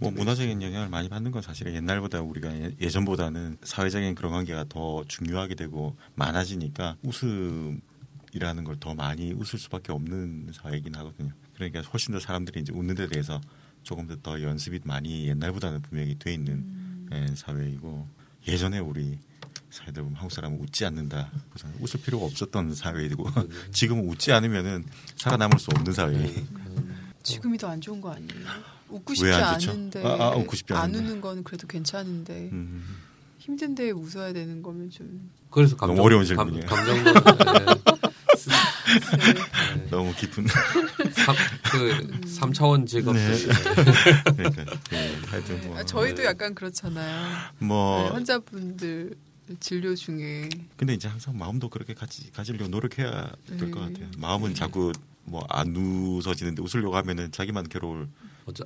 [0.00, 5.04] 뭐 문화적인 영향을 많이 받는 건 사실은 옛날보다 우리가 예- 예전보다는 사회적인 그런 관계가 더
[5.06, 7.80] 중요하게 되고 많아지니까 웃음
[8.32, 11.30] 이라는 걸 더 많이 웃을 수밖에 없는 사회이긴 하거든요.
[11.54, 13.40] 그러니까 훨씬 더 사람들이 이제 웃는 데 대해서
[13.84, 18.08] 조금 더, 더 연습이 많이 옛날보다는 분명히 돼 있는 예, 사회이고
[18.48, 19.18] 예전에 우리
[19.74, 21.30] 사회들 보면 한국 사람은 웃지 않는다.
[21.50, 23.26] 그래서 웃을 필요가 없었던 사회이고
[23.74, 24.84] 지금은 웃지 않으면은
[25.16, 26.44] 살아남을 수 없는 사회.
[27.24, 28.30] 지금이 더 안 좋은 거 아니에요?
[28.88, 29.32] 웃고 왜 싶지?
[29.32, 30.98] 않은데 아, 아, 웃고 싶지 안 않은데.
[31.00, 32.84] 웃는 거는 그래도 괜찮은데 음.
[33.38, 36.66] 힘든데 웃어야 되는 거면 좀 그래서 너무 감정, 어려운 감, 질문이에요.
[36.66, 37.12] 감 정도
[39.76, 39.86] 네.
[39.90, 41.34] 너무 깊은 삼,
[41.72, 43.32] 그 3차원 직업 네.
[43.34, 43.48] 들
[44.36, 47.26] 그러니까 네, 하여튼 뭐 아, 저희도 약간 그렇잖아요.
[47.58, 49.16] 뭐 네, 환자분들
[49.60, 50.48] 진료 중에.
[50.76, 53.92] 근데 이제 항상 마음도 그렇게 가지 가지려고 노력해야 될것 네.
[53.92, 54.10] 같아요.
[54.18, 54.92] 마음은 자꾸
[55.24, 58.08] 뭐 안 웃어지는데 웃으려고 하면은 자기만 괴로울.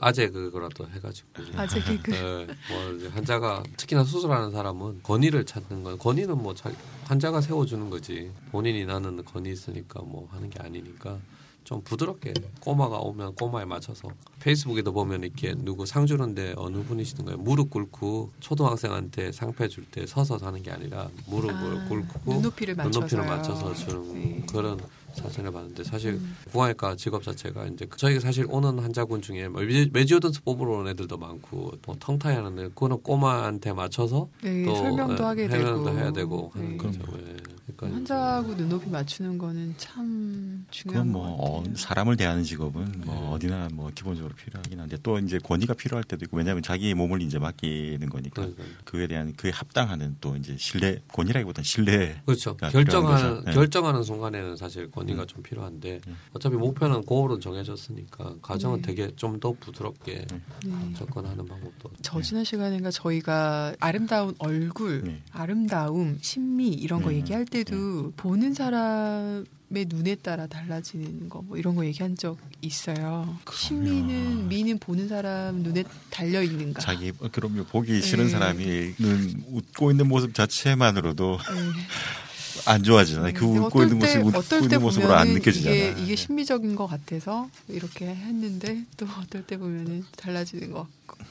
[0.00, 1.28] 아재 그거라도 해가지고.
[1.56, 6.72] 아재 개그 네, 뭐 이제 환자가 특히나 수술하는 사람은 건의를 찾는 건 건의는 뭐 자,
[7.04, 8.32] 환자가 세워주는 거지.
[8.50, 11.18] 본인이 나는 건의 있으니까 뭐 하는 게 아니니까
[11.68, 14.08] 좀 부드럽게 꼬마가 오면 꼬마에 맞춰서
[14.40, 17.36] 페이스북에도 보면 이렇게 누구 상 주는데 어느 분이시던가요?
[17.36, 22.98] 무릎 꿇고 초등학생한테 상패 줄 때 서서 사는 게 아니라 무릎을 아, 꿇고 눈높이를 맞춰서
[23.00, 24.46] 눈높이를 맞춰서 주는 네.
[24.50, 24.80] 그런
[25.14, 26.36] 사진을 봤는데 사실 음.
[26.50, 30.90] 구강외과 직업 자체가 이제 그 저희가 사실 오는 환자분 중에 뭐 메- mesiodens 뽑으러 오는
[30.92, 35.84] 애들도 많고 뭐 tongue-tie 하는 애 그거는 꼬마한테 맞춰서 네, 또 설명도 예, 하게 설명도
[35.86, 36.76] 되고 해야 되고 하는 네.
[36.76, 37.00] 거죠.
[37.18, 37.36] 예.
[37.76, 41.76] 그러니까 환자하고 눈높이 맞추는 거는 참 중요한 뭐 어, 같아요.
[41.76, 43.20] 사람을 대하는 직업은 뭐 네.
[43.28, 47.38] 어디나 뭐 기본적으로 필요하긴 한데 또 이제 권위가 필요할 때도 있고 왜냐하면 자기 몸을 이제
[47.38, 48.62] 맡기는 거니까 그러니까.
[48.84, 52.56] 그에 대한 그에 합당하는 또 이제 신뢰 권위라기보다는 신뢰 그렇죠.
[52.56, 53.44] 결정하는.
[53.44, 53.52] 네.
[53.52, 56.16] 결정하는 순간에는 사실 권위가 좀 필요한데 음.
[56.32, 58.94] 어차피 목표는 고울은 정해졌으니까 과정은 네.
[58.94, 60.26] 되게 좀 더 부드럽게
[60.64, 60.94] 네.
[60.96, 65.22] 접근하는 방법도 저 지난 시간인가 저희가 아름다운 얼굴, 네.
[65.30, 71.58] 아름다움, 신미 이런 거 음, 얘기할 때도 보는 사람 의 눈에 따라 달라지는 거 뭐
[71.58, 73.36] 이런 거 얘기한 적 있어요.
[73.44, 73.52] 그럼요.
[73.54, 76.80] 신미는 미는 보는 사람 눈에 달려 있는가?
[76.80, 78.30] 자기 어, 그럼요 보기 싫은 네.
[78.30, 81.44] 사람이 눈 웃고 있는 모습 자체만으로도 네.
[82.66, 83.32] 안 좋아지잖아요.
[83.34, 85.90] 그 근데 웃고 있는 모습 웃고 어떨 있는 때 모습으로 안 느껴지잖아요.
[85.92, 91.24] 이게, 이게 신미적인 것 같아서 이렇게 했는데 또 어떨 때 보면은 달라지는 것 같고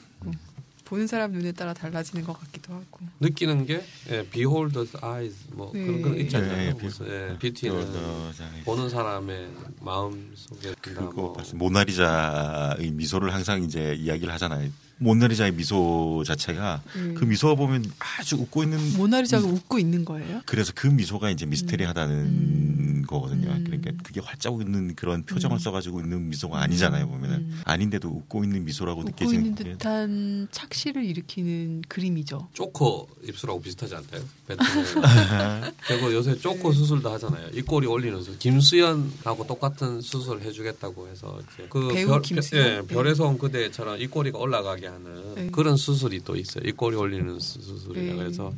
[0.88, 3.00] 보는 사람 눈에 따라 달라지는 것 같기도 하고.
[3.20, 5.84] 느끼는 게 예, beholder's eyes 뭐 네.
[5.84, 6.56] 그런 거 있잖아요.
[6.56, 9.50] 네, 무슨 예, 저, 뷰티는 저, 저, 보는 사람의
[9.82, 10.74] 마음 속에.
[10.80, 11.36] 그거 뭐.
[11.52, 14.70] 모나리자의 미소를 항상 이제 이야기를 하잖아요.
[14.96, 17.14] 모나리자의 미소 자체가 음.
[17.16, 20.40] 그 미소가 보면 아주 웃고 있는 모나리자가 웃고 있는 거예요?
[20.46, 22.87] 그래서 그 미소가 이제 미스테리하다는 음.
[23.08, 23.48] 거거든요.
[23.50, 23.64] 음.
[23.64, 25.58] 그러니까 그게 활짝 웃는 그런 표정을 음.
[25.58, 27.08] 써가지고 있는 미소가 아니잖아요.
[27.08, 27.60] 보면은 음.
[27.64, 32.48] 아닌데도 웃고 있는 미소라고 웃고 느껴지는 있는 게 듯한 착시를 일으키는 그림이죠.
[32.52, 34.22] 조커 입술하고 비슷하지 않나요?
[35.86, 36.38] 그리고 요새 네.
[36.40, 37.48] 조커 수술도 하잖아요.
[37.54, 38.38] 입꼬리 올리는 수술.
[38.38, 42.66] 김수현하고 똑같은 수술 해주겠다고 해서 이제 그 배우 별, 김수현?
[42.66, 45.50] 예, 별에서 온 그대처럼 입꼬리가 올라가게 하는 네.
[45.50, 46.64] 그런 수술이 또 있어요.
[46.66, 48.16] 입꼬리 올리는 수- 수술이라 네.
[48.18, 48.52] 그래서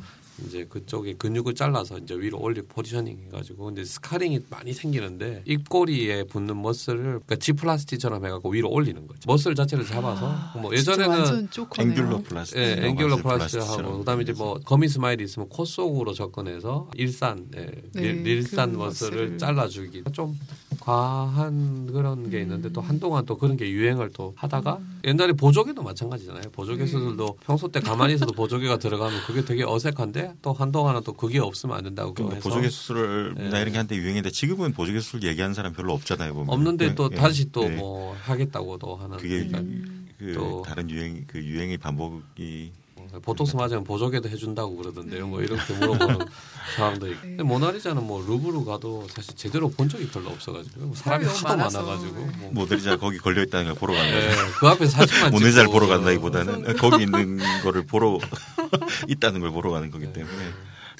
[0.47, 6.61] 이제 그쪽에 근육을 잘라서 이제 위로 올리 positioning 해가지고 근데 scarring이 많이 생기는데 입꼬리에 붙는
[6.61, 9.19] muscle을 그러니까 Z-plasty처럼 해갖고 위로 올리는 거죠.
[9.27, 11.47] muscle 자체를 잡아서 아, 뭐 예전에는.
[11.79, 12.57] 앵귤러 플라스틱.
[12.59, 17.69] 예, 앵귤러 플라스하고 플라스틱처럼 그다음에 이제 뭐 거미 스마일이 있으면 코 속으로 접근해서 일산, 예,
[17.93, 19.37] 네, 릴- 릴산 그 머슬을.
[19.37, 20.37] 잘라주기 좀
[20.79, 26.43] 과한 그런 게 있는데 또 한동안 또 그런 게 유행을 또 하다가 옛날에 보조개도 마찬가지잖아요.
[26.51, 26.85] 보조개 네.
[26.87, 31.77] 수술도 평소 때 가만히 있어도 보조개가 들어가면 그게 되게 어색한데 또 한동안은 또 그게 없으면
[31.77, 33.49] 안 된다고 그 해서 보조개 수술을 예.
[33.49, 36.33] 나 이런 게 한때 유행인데 지금은 보조개 수술 얘기하는 사람 별로 없잖아요.
[36.33, 36.49] 보면.
[36.49, 37.69] 없는데 또 예, 다시 또 예.
[37.69, 40.07] 뭐 하겠다고도 하는 그게 그러니까 음.
[40.17, 42.71] 그 또- 다른 유행 그 유행의 반복이
[43.19, 45.27] 보톡스 맞으면 보조개도 해준다고 그러던데요.
[45.27, 46.19] 뭐 이렇게 물어보는
[46.75, 47.21] 사람도 있고.
[47.21, 51.81] 근데 모나리자는 뭐 루브르 가도 사실 제대로 본 적이 별로 없어가지고 사람이 사람이 하도 많아서.
[51.81, 54.51] 많아가지고 뭐 모델이자 거기 걸려 있다는 걸 보러 가는 예, 거죠.
[54.59, 58.17] 그 앞에 사진만 찍고 보러 간다기보다는 거기 있는 거를 보러
[59.07, 60.13] 있다는 걸 보러 가는 거기 네.
[60.13, 60.51] 때문에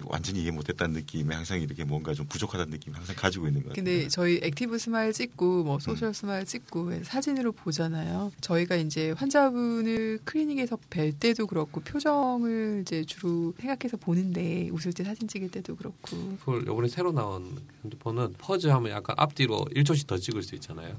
[0.06, 3.70] 완전히 이해 못했다는 느낌에 항상 이렇게 뭔가 좀 부족하다는 느낌 을 항상 가지고 있는 것
[3.70, 3.84] 같아요.
[3.84, 8.32] 근데 저희 active smile 찍고 뭐 social smile 찍고 사진으로 보잖아요.
[8.42, 15.28] 저희가 이제 환자분을 클리닉에서 뵐 때도 그렇고 표정을 이제 주로 생각해서 보는데 웃을 때 사진
[15.28, 20.44] 찍을 때도 그렇고 그걸 이번에 새로 나온 핸드폰은 pause 하면 약간 앞뒤로 1초씩 더 찍을
[20.44, 20.96] 수 있잖아요.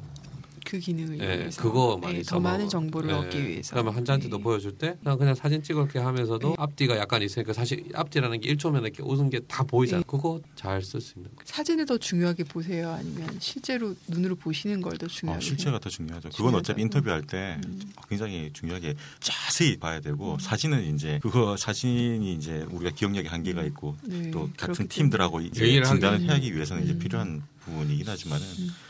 [0.65, 2.41] 그 기능을 예, 이용해서 그거 많이 네, 더.
[2.41, 4.43] 많은 정보를 예, 얻기 위해서 그러면 환자한테도 네.
[4.43, 6.55] 보여줄 때 그냥, 그냥 사진 찍을게 하면서도 네.
[6.59, 10.03] 앞뒤가 약간 있으니까 사실 앞뒤라는 게 1초면 이렇게 웃은 게 다 보이잖아요.
[10.03, 10.07] 네.
[10.07, 11.43] 그거 잘 쓸 수 있는 거.
[11.45, 16.29] 사진을 더 중요하게 보세요 아니면 실제로 눈으로 보시는 걸더 어, 중요하게 실체가 더 중요하죠.
[16.31, 16.59] 그건 중요하다고.
[16.59, 17.81] 어차피 인터뷰할 때 음.
[18.09, 24.31] 굉장히 중요하게 자세히 봐야 되고 사진은 이제 그거 사진이 이제 우리가 기억력에 한계가 있고 네,
[24.31, 26.99] 또 같은 팀들하고 이제 진단을 하기- 하기 위해서는 이제 음.
[26.99, 28.45] 필요한 부분이긴 하지만은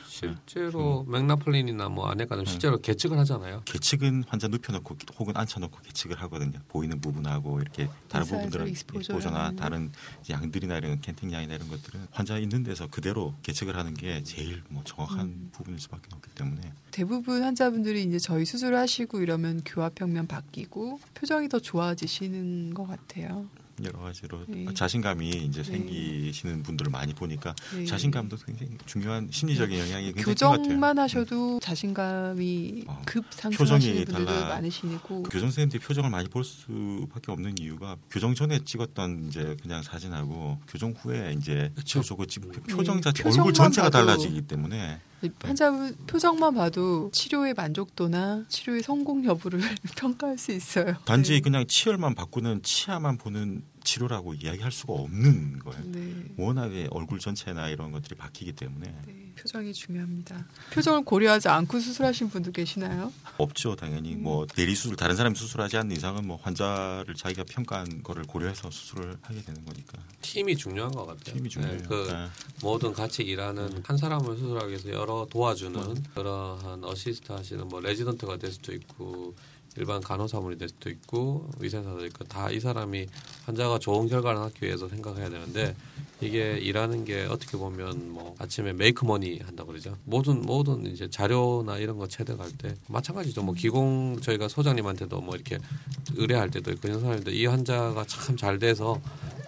[0.06, 3.62] 실제로 맥라플린이나 뭐 안에까지 실제로 계측을 하잖아요.
[3.64, 6.58] 계측은 환자 눕혀놓고 혹은 앉혀놓고 계측을 하거든요.
[6.68, 8.74] 보이는 부분하고 이렇게 다른 부분들은.
[9.08, 9.90] 보조나 다른
[10.28, 15.26] 양들이나 이런 캠핑양이나 이런 것들은 환자 있는 데서 그대로 계측을 하는 게 제일 뭐 정확한
[15.26, 15.50] 음.
[15.52, 21.48] 부분일 수밖에 없기 때문에 대부분 환자분들이 이제 저희 수술을 하시고 이러면 교합 평면 바뀌고 표정이
[21.48, 23.48] 더 좋아지시는 것 같아요.
[23.84, 24.66] 여러 가지로 네.
[24.74, 25.72] 자신감이 이제 네.
[25.72, 27.84] 생기시는 분들을 많이 보니까 네.
[27.86, 30.62] 자신감도 굉장히 중요한 심리적인 영향이 굉장히 큰것 같아요.
[30.62, 34.48] 교정만 하셔도 자신감이 어, 급 표정이 상승하시는 분들도 달라.
[34.48, 40.58] 많으시고 교정 선생님들이 표정을 많이 볼 수밖에 없는 이유가 교정 전에 찍었던 이제 그냥 사진하고
[40.68, 42.02] 교정 후에 이제 그쵸.
[42.02, 45.00] 저거 지금 표정 네, 자체 표정만 얼굴 전체가 봐도 달라지기 때문에
[45.42, 49.60] 환자분 표정만 봐도 치료의 만족도나 치료의 성공 여부를
[49.96, 50.96] 평가할 수 있어요.
[51.04, 51.40] 단지 네.
[51.40, 55.82] 그냥 치열만 바꾸는 치아만 보는 치료라고 이야기할 수가 없는 거예요.
[55.86, 56.24] 네.
[56.36, 60.46] 워낙에 얼굴 전체나 이런 것들이 바뀌기 때문에 네, 표정이 중요합니다.
[60.72, 63.12] 표정을 고려하지 않고 수술하신 분도 계시나요?
[63.38, 68.24] 없죠 당연히 뭐 대리 수술 다른 사람이 수술하지 않는 이상은 뭐 환자를 자기가 평가한 거를
[68.24, 71.36] 고려해서 수술을 하게 되는 거니까 팀이 중요한 것 같아요.
[71.36, 71.78] 팀이 중요해요.
[71.78, 72.28] 네, 그 네.
[72.62, 78.52] 모든 같이 일하는 한 사람을 수술하기 위해서 여러 도와주는 그러한 어시스트 하시는 뭐 레지던트가 될
[78.52, 79.34] 수도 있고
[79.76, 83.06] 일반 간호사분이 될 수도 있고 의사사도 있고 다 이 사람이
[83.46, 85.74] 환자가 좋은 결과를 낳기 위해서 생각해야 되는데
[86.20, 89.96] 이게 일하는 게 어떻게 보면 뭐 아침에 메이크 머니 한다 고 그러죠.
[90.04, 93.42] 모든 모든 이제 자료나 이런 거 체득할 때 마찬가지죠.
[93.42, 95.58] 뭐 기공 저희가 소장님한테도 뭐 이렇게
[96.14, 99.00] 의뢰할 때도 있고 이런 사람인데 이 환자가 참 잘 돼서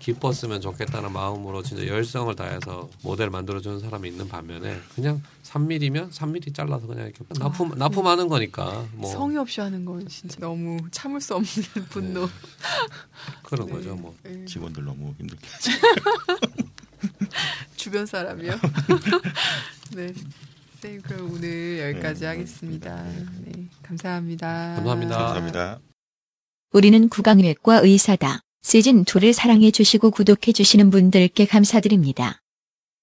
[0.05, 6.87] 기뻤으면 좋겠다는 마음으로 진짜 열성을 다해서 모델 만들어주는 사람이 있는 반면에 그냥 3mm면 3mm 잘라서
[6.87, 11.87] 그냥 이렇게 납품 납품하는 거니까 뭐 성의 없이 하는 건 진짜 너무 참을 수 없는
[11.89, 12.29] 분노.
[13.45, 13.73] 그런 네.
[13.73, 13.95] 거죠.
[13.95, 14.45] 뭐 네.
[14.45, 15.47] 직원들 너무 힘들게
[17.77, 18.53] 주변 사람이요.
[19.97, 20.13] 네.
[20.73, 23.03] 선생님 그럼 오늘 여기까지 네, 하겠습니다.
[23.41, 24.75] 네, 감사합니다.
[24.77, 25.17] 감사합니다.
[25.17, 25.79] 감사합니다.
[26.73, 28.44] 우리는 구강외과 의사다.
[28.65, 32.41] 시즌2를 사랑해 주시고 구독해 주시는 분들께 감사드립니다.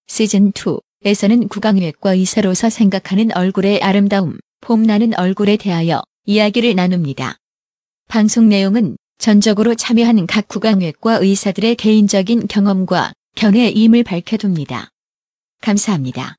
[0.08, 7.38] 시즌2에서는 구강외과 의사로서 생각하는 얼굴의 아름다움, 폼나는 얼굴에 대하여 이야기를 나눕니다.
[8.08, 14.90] 방송 내용은 전적으로 참여하는 각 구강외과 의사들의 개인적인 경험과 견해임을 밝혀둡니다.
[15.62, 16.36] 감사합니다.